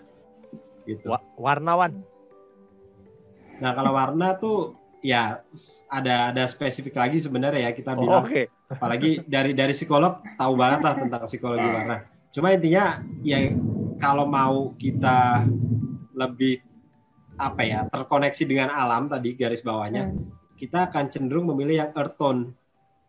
gitu. 0.87 1.11
Wa 1.11 1.19
warna-wan. 1.35 1.99
Nah, 3.59 3.75
kalau 3.75 3.91
warna 3.91 4.39
tuh 4.39 4.79
ya 5.03 5.43
ada 5.91 6.31
ada 6.31 6.43
spesifik 6.47 6.95
lagi 6.95 7.19
sebenarnya 7.19 7.67
ya 7.67 7.71
kita 7.75 7.99
bilang. 7.99 8.23
Oh, 8.23 8.27
okay. 8.27 8.47
Apalagi 8.71 9.19
dari 9.27 9.51
dari 9.51 9.75
psikolog 9.75 10.23
tahu 10.39 10.53
banget 10.55 10.79
lah 10.87 10.93
tentang 10.95 11.27
psikologi 11.27 11.67
warna. 11.67 12.07
Cuma 12.31 12.55
intinya 12.55 13.03
ya 13.27 13.51
kalau 13.99 14.23
mau 14.23 14.71
kita 14.79 15.43
lebih 16.15 16.63
apa 17.35 17.61
ya 17.67 17.79
terkoneksi 17.91 18.43
dengan 18.47 18.71
alam 18.71 19.11
tadi 19.11 19.35
garis 19.35 19.59
bawahnya. 19.59 20.07
Hmm 20.07 20.38
kita 20.59 20.91
akan 20.91 21.07
cenderung 21.07 21.47
memilih 21.47 21.87
yang 21.87 21.91
earth 21.95 22.19
tone. 22.19 22.51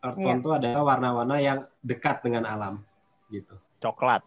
Earth 0.00 0.16
tone 0.22 0.38
itu 0.38 0.50
yeah. 0.54 0.58
adalah 0.62 0.82
warna-warna 0.86 1.36
yang 1.42 1.58
dekat 1.82 2.22
dengan 2.22 2.46
alam, 2.46 2.86
gitu. 3.28 3.58
Coklat. 3.82 4.22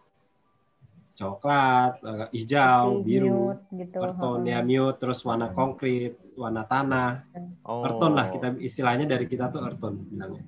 Coklat, 1.15 2.03
uh, 2.03 2.27
hijau, 2.35 2.99
Putih, 2.99 3.05
biru, 3.07 3.55
mute, 3.55 3.63
gitu. 3.79 3.97
earth 4.03 4.19
tone 4.19 4.43
ya 4.43 4.59
mute, 4.59 4.97
terus 4.99 5.23
warna 5.23 5.47
hmm. 5.49 5.55
konkret, 5.55 6.13
warna 6.35 6.67
tanah. 6.67 7.23
Oh. 7.63 7.87
Earth 7.87 7.97
tone 8.03 8.15
lah 8.19 8.27
kita 8.27 8.59
istilahnya 8.59 9.07
dari 9.07 9.25
kita 9.31 9.47
tuh 9.47 9.63
earth 9.63 9.79
tone 9.79 10.03
bilangnya. 10.11 10.43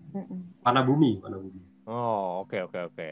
Warna 0.65 0.81
bumi, 0.83 1.23
warna 1.23 1.37
bumi. 1.39 1.61
Oh, 1.85 2.43
oke 2.43 2.51
okay, 2.51 2.59
oke 2.65 2.73
okay, 2.73 2.83
oke. 2.83 2.95
Okay. 2.97 3.11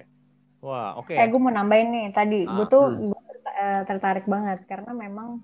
Wah, 0.63 0.97
oke. 0.97 1.13
Okay. 1.13 1.21
Eh, 1.21 1.28
gue 1.30 1.39
mau 1.39 1.54
nambahin 1.54 1.89
nih 1.93 2.06
tadi, 2.12 2.39
ah, 2.49 2.58
gue 2.58 2.65
tuh 2.67 2.84
hmm. 2.89 2.99
gue 3.13 3.21
eh, 3.54 3.82
tertarik 3.86 4.26
banget 4.26 4.65
karena 4.65 4.91
memang 4.97 5.38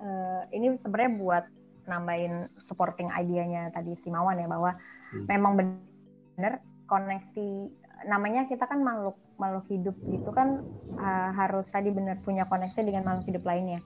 uh, 0.00 0.42
ini 0.56 0.72
sebenarnya 0.80 1.12
buat 1.20 1.44
nambahin 1.86 2.50
supporting 2.66 3.10
idenya 3.14 3.70
tadi 3.70 3.94
si 4.02 4.10
Mawan 4.10 4.42
ya 4.42 4.46
bahwa 4.50 4.74
hmm. 5.14 5.26
memang 5.26 5.52
benar 5.56 6.60
koneksi 6.86 7.70
namanya 8.06 8.44
kita 8.46 8.68
kan 8.68 8.84
makhluk 8.84 9.16
makhluk 9.40 9.64
hidup 9.72 9.96
gitu 10.12 10.30
kan 10.30 10.62
uh, 11.00 11.30
harus 11.32 11.64
tadi 11.72 11.88
benar 11.88 12.20
punya 12.20 12.44
koneksi 12.44 12.84
dengan 12.84 13.08
makhluk 13.08 13.32
hidup 13.32 13.44
lainnya 13.48 13.80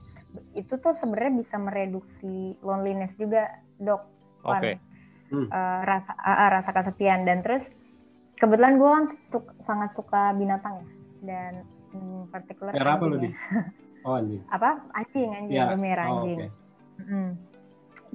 itu 0.55 0.75
tuh 0.79 0.95
sebenarnya 0.95 1.43
bisa 1.43 1.55
mereduksi 1.59 2.55
loneliness 2.63 3.11
juga 3.15 3.47
dok 3.79 4.03
okay. 4.43 4.79
hmm. 5.31 5.47
uh, 5.47 5.81
rasa 5.83 6.11
uh, 6.15 6.49
rasa 6.59 6.71
kesepian 6.71 7.23
dan 7.23 7.43
terus 7.43 7.63
kebetulan 8.39 8.79
gue 8.79 8.89
kan 8.89 9.05
suka, 9.31 9.51
sangat 9.63 9.89
suka 9.95 10.33
binatang 10.35 10.81
ya 10.81 10.87
dan 11.21 11.53
hmm, 11.93 12.31
partikular 12.33 12.73
apa 12.73 13.03
lu 13.05 13.17
di 13.21 13.29
oh 14.07 14.17
anjing 14.17 14.41
apa 14.55 14.81
anjing 14.97 15.29
anjing 15.35 15.59
ya. 15.61 15.77
merah 15.77 16.07
oh, 16.09 16.15
anjing 16.25 16.39
okay. 16.47 16.49
hmm 17.05 17.31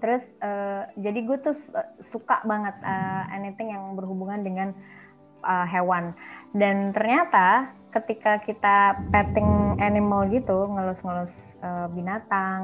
terus 0.00 0.24
uh, 0.44 0.84
jadi 1.00 1.18
gue 1.24 1.38
tuh 1.40 1.56
suka 2.12 2.44
banget 2.44 2.76
uh, 2.84 3.24
anything 3.32 3.72
yang 3.72 3.96
berhubungan 3.96 4.44
dengan 4.44 4.68
uh, 5.44 5.66
hewan 5.68 6.12
dan 6.52 6.92
ternyata 6.92 7.72
ketika 7.96 8.44
kita 8.44 9.00
petting 9.08 9.80
animal 9.80 10.28
gitu 10.28 10.68
ngelus-ngelus 10.68 11.32
uh, 11.64 11.88
binatang 11.92 12.62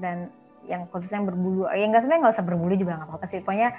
dan 0.00 0.32
yang 0.64 0.88
khususnya 0.88 1.20
yang 1.20 1.28
berbulu 1.28 1.68
ya 1.68 1.84
nggak 1.84 2.00
sebenarnya 2.00 2.20
nggak 2.24 2.36
usah 2.40 2.48
berbulu 2.48 2.72
juga 2.72 2.92
nggak 2.96 3.08
apa-apa 3.12 3.26
sih 3.28 3.40
pokoknya 3.44 3.70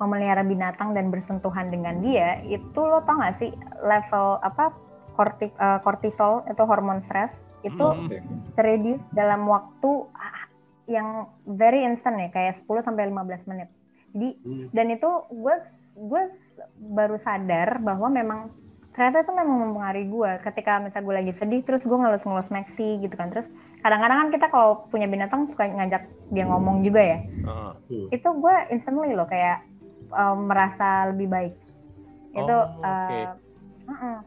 memelihara 0.00 0.40
binatang 0.40 0.96
dan 0.96 1.12
bersentuhan 1.12 1.68
dengan 1.68 2.00
dia 2.00 2.40
itu 2.48 2.80
lo 2.80 3.04
tau 3.04 3.20
gak 3.20 3.36
sih 3.36 3.52
level 3.84 4.40
apa 4.40 4.72
korti, 5.12 5.52
uh, 5.60 5.76
kortisol 5.84 6.48
itu 6.48 6.62
hormon 6.64 7.04
stres 7.04 7.36
itu 7.60 7.84
hmm. 7.84 8.56
terreduce 8.56 9.04
dalam 9.12 9.44
waktu 9.44 10.08
yang 10.90 11.30
very 11.46 11.86
instant 11.86 12.18
ya 12.18 12.28
kayak 12.34 12.66
10 12.66 12.82
sampai 12.82 13.06
15 13.08 13.46
menit. 13.46 13.70
Jadi 14.10 14.28
hmm. 14.42 14.66
dan 14.74 14.86
itu 14.90 15.10
gue 15.30 15.56
gue 15.94 16.22
baru 16.90 17.16
sadar 17.22 17.78
bahwa 17.78 18.10
memang 18.10 18.50
ternyata 18.90 19.22
itu 19.22 19.32
memang 19.32 19.56
mempengaruhi 19.70 20.06
gue 20.10 20.30
ketika 20.50 20.82
misalnya 20.82 21.06
gue 21.06 21.16
lagi 21.22 21.32
sedih 21.38 21.62
terus 21.62 21.82
gue 21.86 21.94
ngelus-ngelus 21.94 22.50
Maxi 22.50 22.98
gitu 22.98 23.14
kan 23.14 23.30
terus 23.30 23.46
kadang-kadang 23.80 24.26
kan 24.26 24.30
kita 24.34 24.46
kalau 24.50 24.84
punya 24.90 25.06
binatang 25.06 25.46
suka 25.48 25.70
ngajak 25.70 26.10
dia 26.34 26.44
ngomong 26.44 26.82
juga 26.82 27.00
ya 27.00 27.18
uh, 27.46 27.72
uh. 27.78 28.06
itu 28.10 28.28
gue 28.28 28.54
instantly 28.74 29.14
loh 29.14 29.30
kayak 29.30 29.62
um, 30.10 30.50
merasa 30.50 31.14
lebih 31.14 31.30
baik 31.30 31.54
itu 32.34 32.44
oh, 32.50 32.66
okay. 32.82 33.24
uh, 33.24 33.34
uh 33.88 33.92
-uh. 33.94 34.18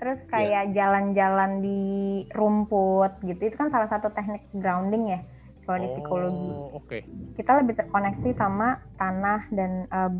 terus 0.00 0.18
kayak 0.32 0.72
jalan-jalan 0.72 1.60
yeah. 1.60 1.64
di 1.64 1.82
rumput 2.32 3.12
gitu 3.20 3.40
itu 3.52 3.56
kan 3.56 3.68
salah 3.68 3.88
satu 3.92 4.08
teknik 4.16 4.48
grounding 4.56 5.12
ya 5.12 5.20
kalau 5.66 5.78
di 5.82 5.88
psikologi. 5.98 6.50
Oh, 6.54 6.78
okay. 6.78 7.02
Kita 7.34 7.58
lebih 7.58 7.74
terkoneksi 7.74 8.30
sama 8.32 8.78
tanah 8.96 9.50
dan 9.50 9.90
uh, 9.90 10.10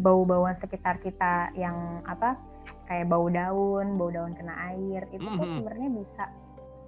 bau-bauan 0.00 0.56
sekitar 0.58 0.98
kita 1.04 1.52
yang 1.54 2.00
apa 2.08 2.40
kayak 2.88 3.12
bau 3.12 3.28
daun, 3.28 4.00
bau 4.00 4.08
daun 4.08 4.32
kena 4.32 4.56
air 4.72 5.04
itu 5.12 5.20
mm 5.20 5.28
-hmm. 5.28 5.36
tuh 5.36 5.44
mm-hmm. 5.44 5.56
sebenarnya 5.60 5.88
bisa 5.92 6.24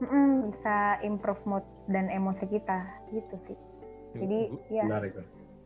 mm 0.00 0.06
-mm, 0.08 0.30
bisa 0.48 0.76
improve 1.04 1.42
mood 1.44 1.64
dan 1.92 2.08
emosi 2.08 2.44
kita 2.48 2.78
gitu 3.12 3.36
sih. 3.44 3.58
Jadi 4.16 4.40
ya. 4.72 4.84
Menarik 4.88 5.12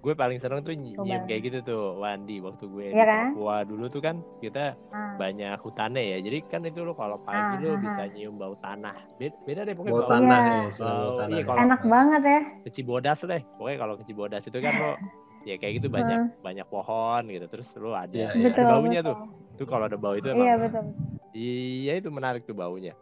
gue 0.01 0.17
paling 0.17 0.41
seneng 0.41 0.65
tuh 0.65 0.73
ny 0.73 0.97
nyium 0.97 1.29
kayak 1.29 1.43
gitu 1.45 1.59
tuh 1.61 2.01
Wandi 2.01 2.41
waktu 2.41 2.65
gue 2.73 2.85
ya 2.89 2.93
di 2.93 3.05
kan? 3.05 3.37
Papua 3.37 3.57
dulu 3.69 3.85
tuh 3.93 4.01
kan 4.01 4.25
kita 4.41 4.73
ah. 4.97 5.21
banyak 5.21 5.61
hutannya 5.61 6.17
ya 6.17 6.19
jadi 6.25 6.39
kan 6.49 6.65
itu 6.65 6.81
lo 6.81 6.97
kalau 6.97 7.21
pagi 7.21 7.61
ah, 7.61 7.69
lo 7.69 7.69
ah, 7.77 7.81
bisa 7.85 8.03
ah. 8.05 8.13
nyium 8.17 8.41
bau 8.41 8.57
tanah 8.65 8.97
beda, 9.21 9.37
beda 9.45 9.61
deh 9.69 9.75
pokoknya 9.77 9.93
bau, 9.93 10.01
bau 10.01 10.13
tanah 10.17 10.41
ya, 10.41 10.57
bau, 10.73 11.11
tanah. 11.21 11.37
Iya, 11.37 11.43
kalau 11.45 11.59
enak 11.61 11.81
banget 11.85 12.23
ya 12.25 12.41
keci 12.65 12.81
bodas 12.81 13.21
deh 13.21 13.43
pokoknya 13.61 13.77
kalau 13.77 13.95
keci 14.01 14.13
bodas 14.17 14.43
itu 14.49 14.59
kan 14.65 14.73
lo 14.81 14.93
ya 15.49 15.55
kayak 15.61 15.73
gitu 15.85 15.89
banyak 15.93 16.19
uh. 16.21 16.29
banyak 16.41 16.67
pohon 16.73 17.23
gitu 17.29 17.47
terus 17.53 17.69
lo 17.77 17.93
ada, 17.93 18.13
ya, 18.13 18.33
betul, 18.33 18.65
ada 18.65 18.73
baunya 18.73 19.01
betul. 19.05 19.13
tuh 19.13 19.17
tuh 19.61 19.67
kalau 19.69 19.85
ada 19.85 20.01
bau 20.01 20.17
itu 20.17 20.33
emang 20.33 20.45
iya 20.49 20.55
betul 20.57 20.85
iya 21.37 21.93
itu 22.01 22.09
menarik 22.09 22.49
tuh 22.49 22.57
baunya 22.57 22.97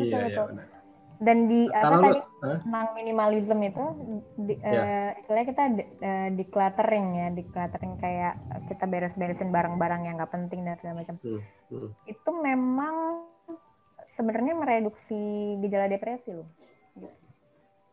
iya 0.00 0.16
iya 0.32 0.40
benar 0.48 0.79
dan 1.20 1.52
di 1.52 1.68
apa 1.68 2.00
tadi 2.00 2.20
tentang 2.40 2.96
minimalism 2.96 3.60
itu 3.60 3.84
di, 4.40 4.56
yeah. 4.56 4.72
Ya. 4.72 4.80
uh, 4.80 5.10
istilahnya 5.20 5.46
kita 5.52 5.64
di, 5.76 5.84
uh, 5.84 6.28
decluttering 6.32 7.06
ya 7.12 7.26
decluttering 7.36 7.92
kayak 8.00 8.34
kita 8.72 8.84
beres-beresin 8.88 9.52
barang-barang 9.52 10.08
yang 10.08 10.16
nggak 10.16 10.32
penting 10.32 10.64
dan 10.64 10.80
segala 10.80 11.04
macam 11.04 11.20
hmm. 11.20 11.40
Hmm. 11.68 11.90
itu 12.08 12.30
memang 12.40 13.28
sebenarnya 14.16 14.54
mereduksi 14.56 15.20
gejala 15.64 15.88
depresi 15.88 16.34
loh. 16.34 16.48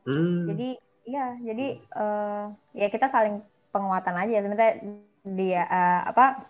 Hmm. 0.07 0.47
Jadi 0.51 0.69
ya, 1.07 1.35
jadi 1.39 1.67
uh, 1.95 2.51
ya 2.75 2.87
kita 2.91 3.07
saling 3.11 3.43
penguatan 3.71 4.15
aja. 4.15 4.43
Sebenarnya 4.43 4.73
dia 5.23 5.63
uh, 5.67 6.01
apa? 6.11 6.47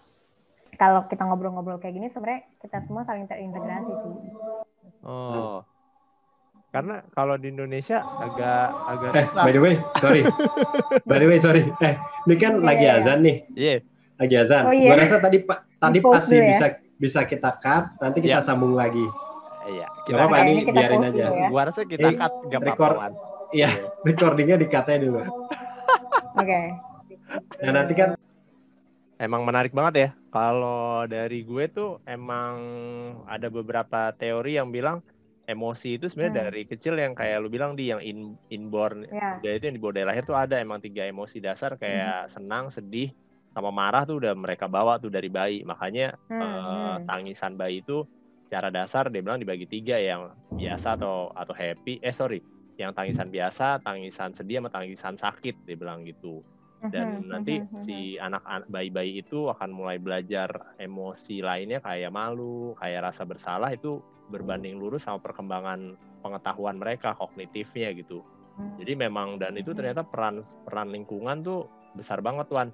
Kalau 0.78 1.10
kita 1.10 1.26
ngobrol-ngobrol 1.26 1.82
kayak 1.82 1.98
gini, 1.98 2.08
sebenarnya 2.14 2.46
kita 2.62 2.86
semua 2.86 3.02
saling 3.02 3.26
terintegrasi 3.26 3.94
sih. 3.98 4.16
Oh, 5.02 5.66
karena 6.68 7.00
kalau 7.16 7.40
di 7.40 7.48
Indonesia 7.48 8.04
agak 8.04 8.68
agak 8.92 9.12
eh, 9.16 9.28
by 9.32 9.52
the 9.56 9.62
way 9.64 9.76
sorry 10.04 10.22
by 11.10 11.18
the 11.18 11.28
way 11.28 11.40
sorry 11.40 11.64
eh 11.80 11.96
ini 12.28 12.36
kan 12.36 12.60
yeah, 12.60 12.68
lagi 12.68 12.84
yeah, 12.84 12.94
iya. 12.94 13.02
azan 13.02 13.20
nih 13.24 13.38
iya 13.56 13.68
yeah. 13.72 13.80
lagi 14.20 14.36
azan 14.36 14.64
oh, 14.68 14.74
yeah. 14.76 14.90
gua 14.92 14.96
rasa 15.00 15.18
tadi 15.24 15.38
pak 15.48 15.60
tadi 15.80 15.98
pasti 16.04 16.36
ya? 16.36 16.46
bisa 16.52 16.66
bisa 17.00 17.20
kita 17.24 17.52
cut 17.64 17.86
nanti 18.04 18.20
kita 18.20 18.44
yeah. 18.44 18.46
sambung 18.46 18.76
lagi 18.76 19.06
iya 19.72 19.88
kita 20.04 20.28
apa 20.28 20.36
ini 20.44 20.68
biarin 20.68 21.08
aja 21.08 21.26
ya. 21.32 21.48
gua 21.48 21.62
rasa 21.72 21.82
kita 21.88 22.08
eh, 22.12 22.16
cut 22.20 22.34
gak 22.52 22.62
record 22.62 22.96
iya 23.56 23.70
recordingnya 24.08 24.60
di 24.60 24.68
cutnya 24.68 24.98
dulu 25.00 25.24
oke 25.24 25.32
okay. 26.36 26.76
nah 27.64 27.72
nanti 27.74 27.96
kan 27.96 28.20
Emang 29.18 29.42
menarik 29.50 29.74
banget 29.74 29.94
ya. 29.98 30.10
Kalau 30.30 31.10
dari 31.10 31.42
gue 31.42 31.66
tuh 31.74 31.98
emang 32.06 32.54
ada 33.26 33.50
beberapa 33.50 34.14
teori 34.14 34.62
yang 34.62 34.70
bilang 34.70 35.02
emosi 35.48 35.96
itu 35.96 36.12
sebenarnya 36.12 36.34
hmm. 36.36 36.44
dari 36.52 36.64
kecil 36.68 36.94
yang 37.00 37.16
kayak 37.16 37.40
lu 37.40 37.48
bilang 37.48 37.80
di 37.80 37.88
yang 37.88 38.04
in, 38.04 38.36
inborn 38.52 39.08
yeah. 39.08 39.40
itu 39.40 39.72
yang 39.72 39.80
dibawa 39.80 39.96
dari 39.96 40.08
lahir 40.12 40.24
tuh 40.28 40.36
ada 40.36 40.60
emang 40.60 40.84
tiga 40.84 41.08
emosi 41.08 41.40
dasar 41.40 41.80
kayak 41.80 42.28
hmm. 42.28 42.32
senang 42.36 42.68
sedih 42.68 43.16
sama 43.56 43.72
marah 43.72 44.04
tuh 44.04 44.20
udah 44.22 44.36
mereka 44.36 44.68
bawa 44.68 45.00
tuh 45.00 45.10
dari 45.10 45.32
bayi 45.32 45.64
makanya 45.64 46.20
hmm. 46.28 46.42
uh, 46.44 46.96
tangisan 47.08 47.56
bayi 47.56 47.80
itu 47.82 48.04
cara 48.52 48.68
dasar 48.68 49.08
dia 49.08 49.24
bilang 49.24 49.40
dibagi 49.40 49.66
tiga 49.66 49.96
yang 49.96 50.36
biasa 50.52 51.00
atau 51.00 51.32
atau 51.32 51.56
happy 51.56 52.04
eh 52.04 52.12
sorry 52.12 52.44
yang 52.78 52.94
tangisan 52.94 53.32
biasa 53.32 53.82
tangisan 53.82 54.36
sedih 54.36 54.62
sama 54.62 54.70
tangisan 54.70 55.16
sakit 55.16 55.56
dia 55.66 55.76
bilang 55.80 56.04
gitu 56.06 56.44
dan 56.94 57.26
hmm, 57.26 57.34
nanti 57.34 57.58
si 57.82 58.22
anak 58.22 58.46
bayi-bayi 58.70 59.26
itu 59.26 59.50
akan 59.50 59.74
mulai 59.74 59.98
belajar 59.98 60.78
emosi 60.78 61.42
lainnya 61.42 61.82
kayak 61.82 62.14
malu 62.14 62.78
kayak 62.78 63.10
rasa 63.12 63.26
bersalah 63.26 63.74
itu 63.74 63.98
berbanding 64.28 64.80
lurus 64.80 65.08
sama 65.08 65.20
perkembangan 65.24 65.96
pengetahuan 66.22 66.78
mereka 66.80 67.16
kognitifnya 67.16 67.96
gitu. 67.96 68.24
Hmm. 68.58 68.76
Jadi 68.82 68.98
memang 68.98 69.38
dan 69.38 69.56
itu 69.56 69.72
hmm. 69.72 69.78
ternyata 69.78 70.02
peran 70.04 70.44
peran 70.66 70.90
lingkungan 70.92 71.46
tuh 71.46 71.70
besar 71.94 72.20
banget 72.20 72.50
tuan. 72.50 72.70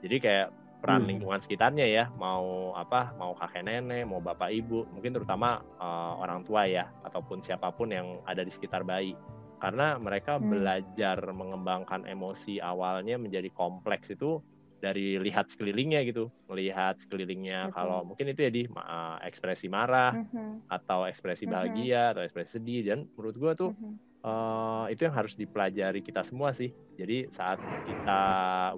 Jadi 0.00 0.16
kayak 0.20 0.48
peran 0.84 1.08
hmm. 1.08 1.10
lingkungan 1.16 1.40
sekitarnya 1.40 1.86
ya, 1.88 2.04
mau 2.20 2.76
apa, 2.76 3.16
mau 3.16 3.32
kakek 3.32 3.64
nenek, 3.64 4.04
mau 4.04 4.20
bapak 4.20 4.52
ibu, 4.52 4.84
mungkin 4.92 5.16
terutama 5.16 5.64
uh, 5.80 6.20
orang 6.20 6.44
tua 6.44 6.68
ya, 6.68 6.92
ataupun 7.08 7.40
siapa 7.40 7.72
pun 7.72 7.88
yang 7.88 8.20
ada 8.28 8.44
di 8.44 8.52
sekitar 8.52 8.84
bayi. 8.84 9.16
Karena 9.64 9.96
mereka 9.96 10.36
hmm. 10.36 10.44
belajar 10.44 11.18
mengembangkan 11.32 12.04
emosi 12.04 12.60
awalnya 12.60 13.16
menjadi 13.16 13.48
kompleks 13.56 14.12
itu 14.12 14.44
dari 14.80 15.16
lihat 15.20 15.50
sekelilingnya 15.50 16.04
gitu 16.06 16.28
melihat 16.50 16.98
sekelilingnya 17.00 17.70
okay. 17.70 17.74
kalau 17.76 18.04
mungkin 18.04 18.30
itu 18.30 18.40
ya 18.44 18.50
di 18.52 18.62
uh, 18.70 19.16
ekspresi 19.24 19.66
marah 19.70 20.12
mm-hmm. 20.12 20.68
atau 20.68 21.08
ekspresi 21.08 21.44
mm-hmm. 21.44 21.54
bahagia 21.54 22.00
mm-hmm. 22.00 22.12
atau 22.16 22.22
ekspresi 22.26 22.50
sedih 22.60 22.82
dan 22.86 22.98
menurut 23.16 23.36
gue 23.36 23.52
tuh 23.56 23.70
mm-hmm. 23.72 23.94
uh, 24.26 24.86
itu 24.92 25.08
yang 25.08 25.14
harus 25.16 25.34
dipelajari 25.34 26.00
kita 26.04 26.22
semua 26.26 26.52
sih 26.52 26.70
jadi 27.00 27.28
saat 27.32 27.58
kita 27.88 28.20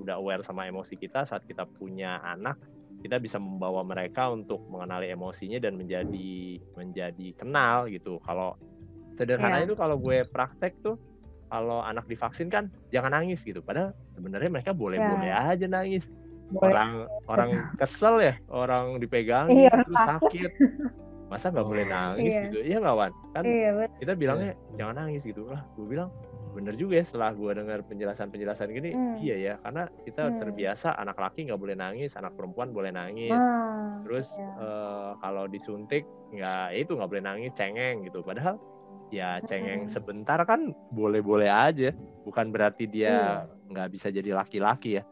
udah 0.00 0.14
aware 0.16 0.46
sama 0.46 0.68
emosi 0.70 0.94
kita 0.94 1.26
saat 1.26 1.42
kita 1.44 1.66
punya 1.66 2.22
anak 2.22 2.56
kita 3.04 3.20
bisa 3.20 3.36
membawa 3.36 3.84
mereka 3.86 4.32
untuk 4.32 4.64
mengenali 4.72 5.12
emosinya 5.12 5.60
dan 5.60 5.76
menjadi 5.76 6.58
menjadi 6.74 7.28
kenal 7.36 7.86
gitu 7.92 8.18
kalau 8.24 8.56
sederhana 9.16 9.60
yeah. 9.60 9.66
itu 9.66 9.74
kalau 9.76 9.96
gue 9.96 10.24
praktek 10.28 10.76
tuh 10.84 10.96
kalau 11.46 11.78
anak 11.82 12.04
divaksin 12.10 12.48
kan 12.50 12.72
jangan 12.90 13.14
nangis 13.14 13.42
gitu. 13.42 13.62
Padahal 13.62 13.94
sebenarnya 14.14 14.50
mereka 14.50 14.70
boleh-boleh 14.74 15.30
ya. 15.30 15.54
aja 15.54 15.66
nangis. 15.66 16.04
Boleh. 16.50 16.72
Orang 16.72 16.90
orang 17.26 17.50
kesel 17.80 18.14
ya, 18.22 18.34
orang 18.50 19.02
dipegang 19.02 19.50
iya, 19.50 19.72
terus 19.82 20.02
sakit. 20.02 20.50
Masa 21.26 21.50
nggak 21.50 21.66
boleh 21.66 21.84
nangis 21.90 22.32
iya. 22.32 22.42
gitu? 22.46 22.58
Iya 22.62 22.76
nggak 22.82 22.96
Wan? 22.96 23.12
Kan 23.34 23.42
iya, 23.42 23.70
kita 23.98 24.12
bilangnya 24.14 24.52
jangan 24.78 24.94
nangis 25.06 25.22
gitu. 25.26 25.50
Lah, 25.50 25.62
gue 25.74 25.86
bilang 25.86 26.10
bener 26.56 26.72
juga 26.72 26.96
ya 26.96 27.04
setelah 27.04 27.36
gue 27.36 27.52
dengar 27.52 27.84
penjelasan-penjelasan 27.84 28.72
gini 28.72 28.96
hmm. 28.96 29.20
iya 29.20 29.36
ya 29.36 29.54
karena 29.60 29.92
kita 30.08 30.24
hmm. 30.24 30.40
terbiasa 30.40 30.96
anak 30.96 31.20
laki 31.20 31.52
nggak 31.52 31.60
boleh 31.60 31.76
nangis 31.76 32.16
anak 32.16 32.32
perempuan 32.32 32.72
boleh 32.72 32.88
nangis 32.88 33.36
hmm. 33.36 34.08
terus 34.08 34.32
iya. 34.40 34.48
uh, 34.56 35.10
kalau 35.20 35.44
disuntik 35.52 36.08
nggak 36.32 36.72
ya 36.72 36.78
itu 36.80 36.96
nggak 36.96 37.10
boleh 37.12 37.24
nangis 37.28 37.52
cengeng 37.52 38.08
gitu 38.08 38.24
padahal 38.24 38.56
ya 39.10 39.38
cengeng 39.44 39.86
sebentar 39.90 40.42
kan 40.44 40.74
boleh-boleh 40.90 41.48
aja. 41.48 41.94
Bukan 42.26 42.50
berarti 42.50 42.90
dia 42.90 43.46
iya. 43.46 43.70
nggak 43.70 43.88
bisa 43.94 44.10
jadi 44.10 44.34
laki-laki 44.34 44.98
ya. 45.00 45.02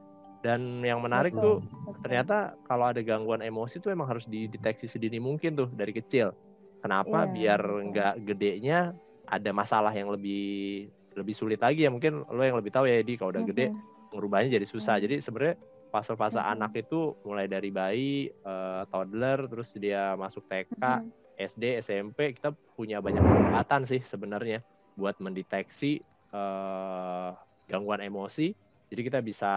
Dan 0.45 0.85
yang 0.85 1.01
menarik 1.01 1.33
betul, 1.33 1.43
tuh 1.43 1.57
betul. 1.65 2.01
ternyata 2.05 2.37
kalau 2.69 2.93
ada 2.93 3.01
gangguan 3.01 3.41
emosi 3.41 3.81
tuh 3.81 3.95
emang 3.95 4.11
harus 4.11 4.29
dideteksi 4.29 4.85
sedini 4.85 5.17
mungkin 5.17 5.57
tuh 5.57 5.69
dari 5.73 5.95
kecil. 5.97 6.37
Kenapa 6.85 7.25
iya, 7.25 7.33
biar 7.33 7.61
nggak 7.65 8.15
gedenya 8.29 8.93
ada 9.25 9.51
masalah 9.57 9.89
yang 9.97 10.13
lebih 10.13 10.87
lebih 11.17 11.33
sulit 11.33 11.63
lagi 11.65 11.89
ya? 11.89 11.91
Mungkin 11.91 12.29
lo 12.29 12.43
yang 12.45 12.61
lebih 12.61 12.75
tahu 12.75 12.85
ya 12.85 13.01
Edi 13.01 13.17
kalau 13.17 13.33
udah 13.33 13.47
gede 13.47 13.73
merubahnya 14.13 14.61
jadi 14.61 14.67
susah. 14.69 15.01
Jadi 15.01 15.25
sebenarnya 15.25 15.57
fase-fase 15.95 16.43
anak 16.43 16.75
itu 16.75 17.15
mulai 17.23 17.47
dari 17.47 17.71
bayi 17.71 18.27
uh, 18.43 18.83
toddler 18.91 19.47
terus 19.47 19.71
dia 19.79 20.19
masuk 20.19 20.43
TK 20.51 20.83
SD, 21.39 21.83
SMP 21.83 22.35
kita 22.39 22.55
punya 22.75 23.03
banyak 23.03 23.23
kesempatan 23.23 23.83
sih 23.87 24.01
sebenarnya 24.03 24.63
buat 24.95 25.19
mendeteksi 25.19 26.03
uh, 26.31 27.35
gangguan 27.67 28.03
emosi. 28.03 28.55
Jadi 28.91 29.01
kita 29.03 29.19
bisa 29.25 29.53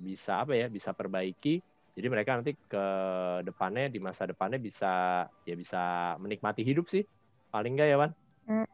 bisa 0.00 0.44
apa 0.44 0.52
ya? 0.52 0.66
Bisa 0.68 0.92
perbaiki. 0.92 1.60
Jadi 1.96 2.06
mereka 2.12 2.36
nanti 2.36 2.52
ke 2.52 2.84
depannya 3.40 3.88
di 3.88 3.96
masa 3.96 4.28
depannya 4.28 4.60
bisa 4.60 5.24
ya 5.48 5.54
bisa 5.56 6.14
menikmati 6.20 6.60
hidup 6.60 6.92
sih. 6.92 7.04
Paling 7.48 7.72
enggak 7.72 7.88
ya, 7.88 7.96
Wan? 7.96 8.12
Hmm. 8.44 8.68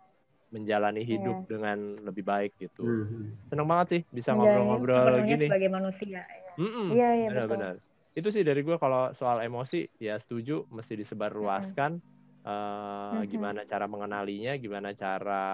Menjalani 0.51 1.07
hidup 1.07 1.47
yeah. 1.47 1.49
dengan 1.49 1.79
lebih 2.03 2.27
baik 2.27 2.59
gitu. 2.59 2.83
Hmm. 2.83 3.39
Seneng 3.47 3.71
banget 3.71 3.87
sih 3.95 4.03
bisa 4.11 4.35
ngobrol-ngobrol 4.35 5.23
gini. 5.23 5.47
sebagai 5.47 5.71
manusia. 5.71 6.27
Iya, 6.59 7.09
iya, 7.15 7.29
benar-benar. 7.31 7.75
Itu 8.13 8.29
sih 8.35 8.43
dari 8.43 8.61
gue 8.67 8.77
kalau 8.77 9.15
soal 9.15 9.41
emosi 9.47 9.87
ya 10.03 10.19
setuju 10.19 10.67
mesti 10.69 10.99
disebarluaskan. 10.99 12.03
Hmm 12.03 12.22
uh, 12.43 12.51
mm-hmm. 12.51 13.29
gimana 13.31 13.61
cara 13.67 13.87
mengenalinya, 13.87 14.53
gimana 14.59 14.91
cara 14.95 15.45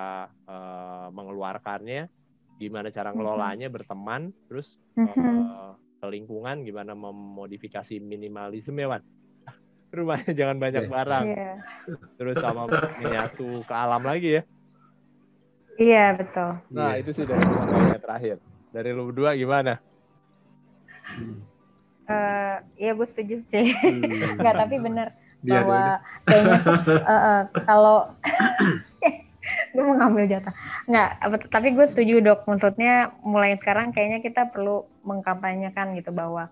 uh, 0.48 1.08
mengeluarkannya, 1.12 2.08
gimana 2.56 2.88
cara 2.88 3.12
ngelolanya 3.12 3.68
mm-hmm. 3.68 3.76
berteman, 3.76 4.22
terus 4.48 4.76
mm-hmm. 4.96 5.36
uh, 5.48 5.74
ke 5.98 6.06
lingkungan, 6.08 6.64
gimana 6.64 6.92
memodifikasi 6.96 8.00
minimalisme 8.00 8.78
ya, 8.78 8.88
Wan. 8.88 9.02
Rumahnya 9.96 10.32
jangan 10.36 10.56
banyak 10.60 10.84
yeah. 10.84 10.92
barang. 10.92 11.24
Yeah. 11.26 11.56
Terus 12.20 12.36
sama 12.40 12.68
menyatu 13.00 13.64
ke 13.64 13.74
alam 13.74 14.02
lagi 14.04 14.40
ya. 14.40 14.42
Iya, 15.78 15.94
yeah, 15.94 16.08
betul. 16.16 16.50
Nah, 16.74 16.96
yeah. 16.96 17.00
itu 17.00 17.10
sih 17.14 17.24
dari 17.24 17.44
yang 17.46 18.02
terakhir. 18.02 18.36
Dari 18.68 18.88
lu 18.92 19.08
berdua 19.08 19.32
gimana? 19.32 19.80
Uh, 22.04 22.60
ya 22.76 22.92
gue 22.92 23.08
setuju 23.08 23.40
sih. 23.48 23.72
Hmm. 23.72 24.36
Enggak, 24.36 24.54
tapi 24.60 24.76
benar 24.76 25.16
Biar 25.42 25.62
bahwa 25.62 26.02
kayaknya 26.26 26.58
uh, 27.06 27.14
uh, 27.30 27.42
kalau 27.62 27.98
gue 29.72 29.82
mau 29.82 29.96
ngambil 29.96 30.24
jatah. 30.28 30.54
Nggak 30.90 31.10
tapi 31.48 31.68
gue 31.72 31.86
setuju 31.86 32.14
dok. 32.20 32.44
Maksudnya 32.44 33.14
mulai 33.22 33.54
sekarang 33.56 33.94
kayaknya 33.94 34.20
kita 34.20 34.50
perlu 34.50 34.84
mengkampanyekan 35.06 35.94
gitu 35.96 36.10
bahwa 36.10 36.50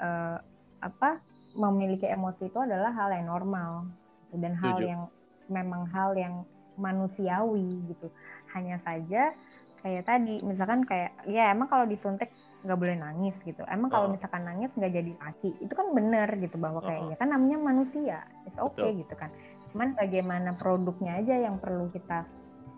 uh, 0.00 0.36
apa 0.82 1.22
memiliki 1.56 2.06
emosi 2.06 2.50
itu 2.50 2.58
adalah 2.58 2.94
hal 2.94 3.10
yang 3.10 3.26
normal 3.26 3.88
dan 4.30 4.54
hal 4.54 4.78
yang 4.78 5.02
memang 5.48 5.88
hal 5.90 6.12
yang 6.14 6.44
manusiawi 6.78 7.82
gitu. 7.90 8.12
Hanya 8.54 8.78
saja 8.82 9.34
kayak 9.78 10.10
tadi 10.10 10.42
misalkan 10.42 10.82
kayak 10.82 11.14
ya 11.30 11.54
emang 11.54 11.70
kalau 11.70 11.86
disuntik 11.86 12.34
nggak 12.66 12.78
boleh 12.78 12.96
nangis 12.98 13.38
gitu. 13.46 13.62
Emang 13.70 13.88
kalau 13.88 14.10
misalkan 14.10 14.42
nangis 14.42 14.74
nggak 14.74 14.90
jadi 14.90 15.12
laki, 15.14 15.50
itu 15.62 15.72
kan 15.72 15.94
benar 15.94 16.28
gitu 16.38 16.58
bahwa 16.58 16.82
kayak 16.82 17.02
oh. 17.06 17.10
ya 17.14 17.16
kan 17.16 17.28
namanya 17.30 17.58
manusia, 17.62 18.18
it's 18.44 18.58
okay 18.58 18.90
Betul. 18.94 19.00
gitu 19.06 19.14
kan. 19.14 19.30
Cuman 19.70 19.88
bagaimana 19.94 20.50
produknya 20.58 21.22
aja 21.22 21.34
yang 21.38 21.62
perlu 21.62 21.86
kita 21.94 22.26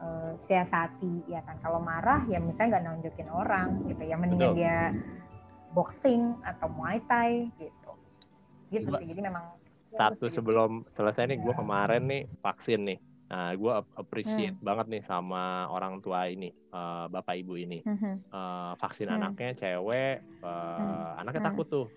uh, 0.05 0.33
siasati 0.37 1.33
ya 1.33 1.41
kan. 1.49 1.57
Kalau 1.65 1.81
marah 1.81 2.25
ya 2.29 2.39
misalnya 2.39 2.77
nggak 2.77 2.85
nunjukin 2.93 3.29
orang 3.33 3.69
gitu 3.89 4.03
ya, 4.05 4.17
mendingan 4.21 4.53
dia 4.53 4.79
boxing 5.73 6.37
atau 6.45 6.69
muay 6.69 7.01
thai 7.09 7.49
gitu. 7.57 7.93
Gitu 8.69 8.89
sih. 8.89 9.07
Jadi 9.09 9.21
memang 9.25 9.57
satu 9.97 10.31
sebelum 10.31 10.87
selesai 10.95 11.35
nih, 11.35 11.39
gue 11.43 11.55
kemarin 11.57 12.07
nih 12.07 12.23
vaksin 12.45 12.87
nih 12.87 12.99
Nah, 13.31 13.55
gue 13.55 13.73
appreciate 13.95 14.59
hmm. 14.59 14.67
banget 14.67 14.87
nih 14.91 15.03
sama 15.07 15.71
orang 15.71 16.03
tua 16.03 16.27
ini, 16.27 16.51
uh, 16.75 17.07
bapak 17.07 17.39
ibu 17.39 17.55
ini. 17.55 17.79
Hmm. 17.87 18.19
Uh, 18.27 18.75
vaksin 18.83 19.07
hmm. 19.07 19.17
anaknya 19.23 19.55
cewek, 19.55 20.19
uh, 20.43 20.51
hmm. 20.51 21.21
anaknya 21.23 21.43
hmm. 21.47 21.51
takut 21.55 21.69
tuh. 21.71 21.89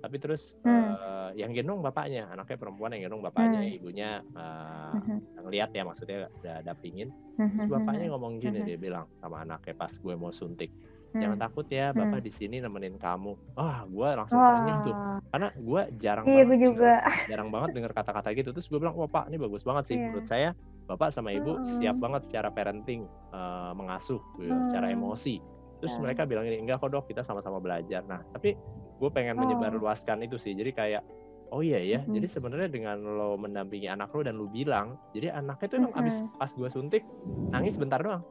tapi 0.00 0.16
terus 0.16 0.56
hmm. 0.64 0.96
uh, 0.96 1.30
yang 1.36 1.52
gendong 1.52 1.84
bapaknya 1.84 2.24
anaknya 2.32 2.56
perempuan 2.56 2.96
yang 2.96 3.04
gendong 3.04 3.20
bapaknya 3.20 3.60
hmm. 3.60 3.76
ibunya 3.76 4.24
uh, 4.32 4.96
hmm. 4.96 5.44
ngeliat 5.44 5.76
ya 5.76 5.84
maksudnya 5.84 6.32
udah 6.40 6.64
dapingin 6.64 7.12
hmm. 7.36 7.68
terus 7.68 7.68
bapaknya 7.68 8.08
ngomong 8.08 8.40
gini 8.40 8.64
hmm. 8.64 8.68
dia 8.72 8.78
bilang 8.80 9.04
sama 9.20 9.44
anaknya 9.44 9.76
pas 9.76 9.92
gue 9.92 10.14
mau 10.16 10.32
suntik 10.32 10.72
jangan 11.12 11.36
hmm. 11.36 11.44
takut 11.44 11.66
ya 11.66 11.90
bapak 11.90 12.22
hmm. 12.22 12.26
di 12.26 12.32
sini 12.32 12.56
nemenin 12.62 12.94
kamu 12.96 13.34
wah 13.58 13.82
gue 13.82 14.08
langsung 14.14 14.38
oh. 14.38 14.46
tanya 14.46 14.74
tuh 14.86 14.94
karena 15.30 15.48
gue 15.52 15.82
jarang 15.98 16.24
iya, 16.26 16.42
banget 16.46 16.60
juga. 16.64 16.92
Denger, 17.02 17.28
jarang 17.28 17.48
banget 17.50 17.68
dengar 17.74 17.92
kata-kata 17.92 18.28
gitu 18.32 18.50
terus 18.54 18.66
gue 18.70 18.78
bilang 18.78 18.94
wah 18.94 19.10
pak 19.10 19.26
ini 19.28 19.36
bagus 19.36 19.62
banget 19.66 19.84
sih 19.90 19.96
yeah. 19.98 20.06
menurut 20.08 20.26
saya 20.30 20.50
bapak 20.90 21.14
sama 21.14 21.30
ibu 21.30 21.54
hmm. 21.54 21.78
siap 21.78 21.96
banget 22.02 22.26
secara 22.26 22.50
parenting 22.50 23.06
uh, 23.30 23.70
mengasuh 23.78 24.18
gitu, 24.42 24.50
hmm. 24.50 24.66
secara 24.70 24.90
emosi 24.90 25.38
terus 25.80 25.94
yeah. 25.96 26.02
mereka 26.02 26.28
bilang 26.28 26.44
ini 26.44 26.60
enggak 26.60 26.82
kok 26.82 26.90
dok 26.92 27.06
kita 27.08 27.22
sama-sama 27.22 27.62
belajar 27.62 28.02
nah 28.04 28.20
tapi 28.34 28.58
gue 29.00 29.10
pengen 29.14 29.40
oh. 29.40 29.48
menyebarluaskan 29.48 30.26
itu 30.28 30.36
sih 30.36 30.52
jadi 30.52 30.70
kayak 30.76 31.02
oh 31.50 31.60
iya 31.64 31.80
ya 31.82 31.98
mm-hmm. 32.00 32.14
jadi 32.20 32.26
sebenarnya 32.30 32.68
dengan 32.70 32.96
lo 33.02 33.34
mendampingi 33.40 33.90
anak 33.90 34.12
lo 34.14 34.22
dan 34.22 34.38
lo 34.38 34.46
bilang 34.46 35.00
jadi 35.16 35.34
anaknya 35.34 35.66
tuh 35.66 35.76
emang 35.82 35.92
mm-hmm. 35.96 36.06
abis 36.06 36.16
pas 36.38 36.50
gue 36.52 36.68
suntik 36.70 37.02
nangis 37.50 37.74
bentar 37.80 37.98
doang 37.98 38.22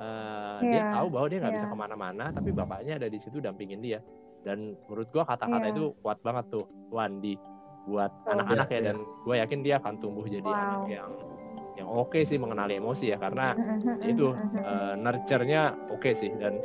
uh, 0.00 0.62
yeah. 0.64 0.72
dia 0.72 0.82
tahu 0.96 1.06
bahwa 1.12 1.26
dia 1.28 1.38
nggak 1.42 1.52
yeah. 1.52 1.60
bisa 1.60 1.68
ke 1.68 1.76
mana-mana 1.76 2.24
tapi 2.32 2.50
bapaknya 2.54 2.94
ada 2.96 3.08
di 3.10 3.18
situ 3.20 3.38
dampingin 3.42 3.82
dia 3.82 4.00
dan 4.46 4.78
menurut 4.88 5.10
gue 5.12 5.24
kata-kata 5.26 5.66
yeah. 5.68 5.74
itu 5.76 5.84
kuat 6.00 6.18
banget 6.24 6.44
tuh 6.48 6.64
Wandi 6.88 7.36
buat 7.88 8.12
anak-anak 8.28 8.68
oh, 8.68 8.74
ya 8.74 8.80
dan 8.84 8.96
gue 9.00 9.34
yakin 9.40 9.60
dia 9.64 9.74
akan 9.80 9.94
tumbuh 9.96 10.24
jadi 10.28 10.44
wow. 10.44 10.56
anak 10.56 10.82
yang 10.92 11.10
yang 11.78 11.86
oke 11.86 12.10
okay 12.10 12.26
sih 12.26 12.36
mengenali 12.36 12.76
emosi 12.76 13.14
ya 13.14 13.18
karena 13.22 13.54
itu 14.10 14.34
uh, 14.62 14.98
nurture-nya 14.98 15.78
oke 15.94 16.02
okay 16.02 16.12
sih 16.18 16.34
dan 16.36 16.58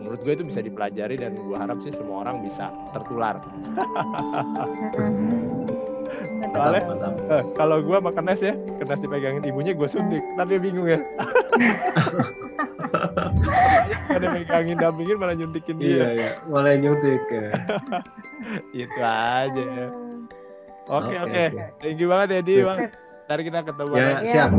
menurut 0.00 0.20
gue 0.26 0.32
itu 0.34 0.44
bisa 0.46 0.60
dipelajari 0.64 1.16
dan 1.18 1.38
gue 1.38 1.56
harap 1.56 1.78
sih 1.84 1.92
semua 1.94 2.26
orang 2.26 2.42
bisa 2.42 2.70
tertular. 2.90 3.38
Soalnya 6.54 6.82
eh, 7.34 7.42
kalau 7.58 7.82
gue 7.82 7.98
makan 7.98 8.30
es 8.30 8.42
ya, 8.42 8.54
kena 8.78 8.94
dipegangin 9.00 9.42
ibunya 9.42 9.72
gue 9.74 9.88
suntik, 9.88 10.22
tapi 10.38 10.60
bingung 10.60 10.86
ya. 10.86 11.00
Ada 14.14 14.30
megangin 14.30 14.78
dampingin 14.78 15.18
malah 15.18 15.34
nyuntikin 15.34 15.82
dia. 15.82 15.90
Iya, 15.90 16.08
iya. 16.14 16.30
malah 16.46 16.78
nyuntik 16.78 17.22
ya. 17.26 17.50
itu 18.70 19.02
aja. 19.02 19.62
Ya. 19.62 19.88
Oke, 20.86 21.16
oke. 21.16 21.26
Okay, 21.26 21.48
okay. 21.50 21.72
Thank 21.82 21.98
you 21.98 22.06
banget 22.12 22.28
ya, 22.30 22.40
Di. 22.44 22.54
Ntar 23.24 23.38
kita 23.40 23.60
ketemu 23.64 23.92
ya, 23.96 24.04
lagi. 24.04 24.26
Siap. 24.28 24.50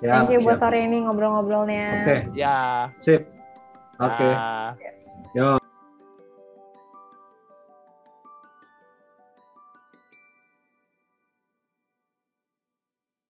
Siap. 0.00 0.14
Thank 0.26 0.32
you 0.34 0.40
buat 0.42 0.58
sore 0.58 0.78
ini 0.82 1.04
ngobrol-ngobrolnya. 1.04 1.86
Oke. 2.02 2.06
Okay. 2.08 2.20
Ya. 2.34 2.88
Sip. 2.98 3.28
Oke. 4.00 4.16
Okay. 4.18 4.32
Yo. 5.36 5.61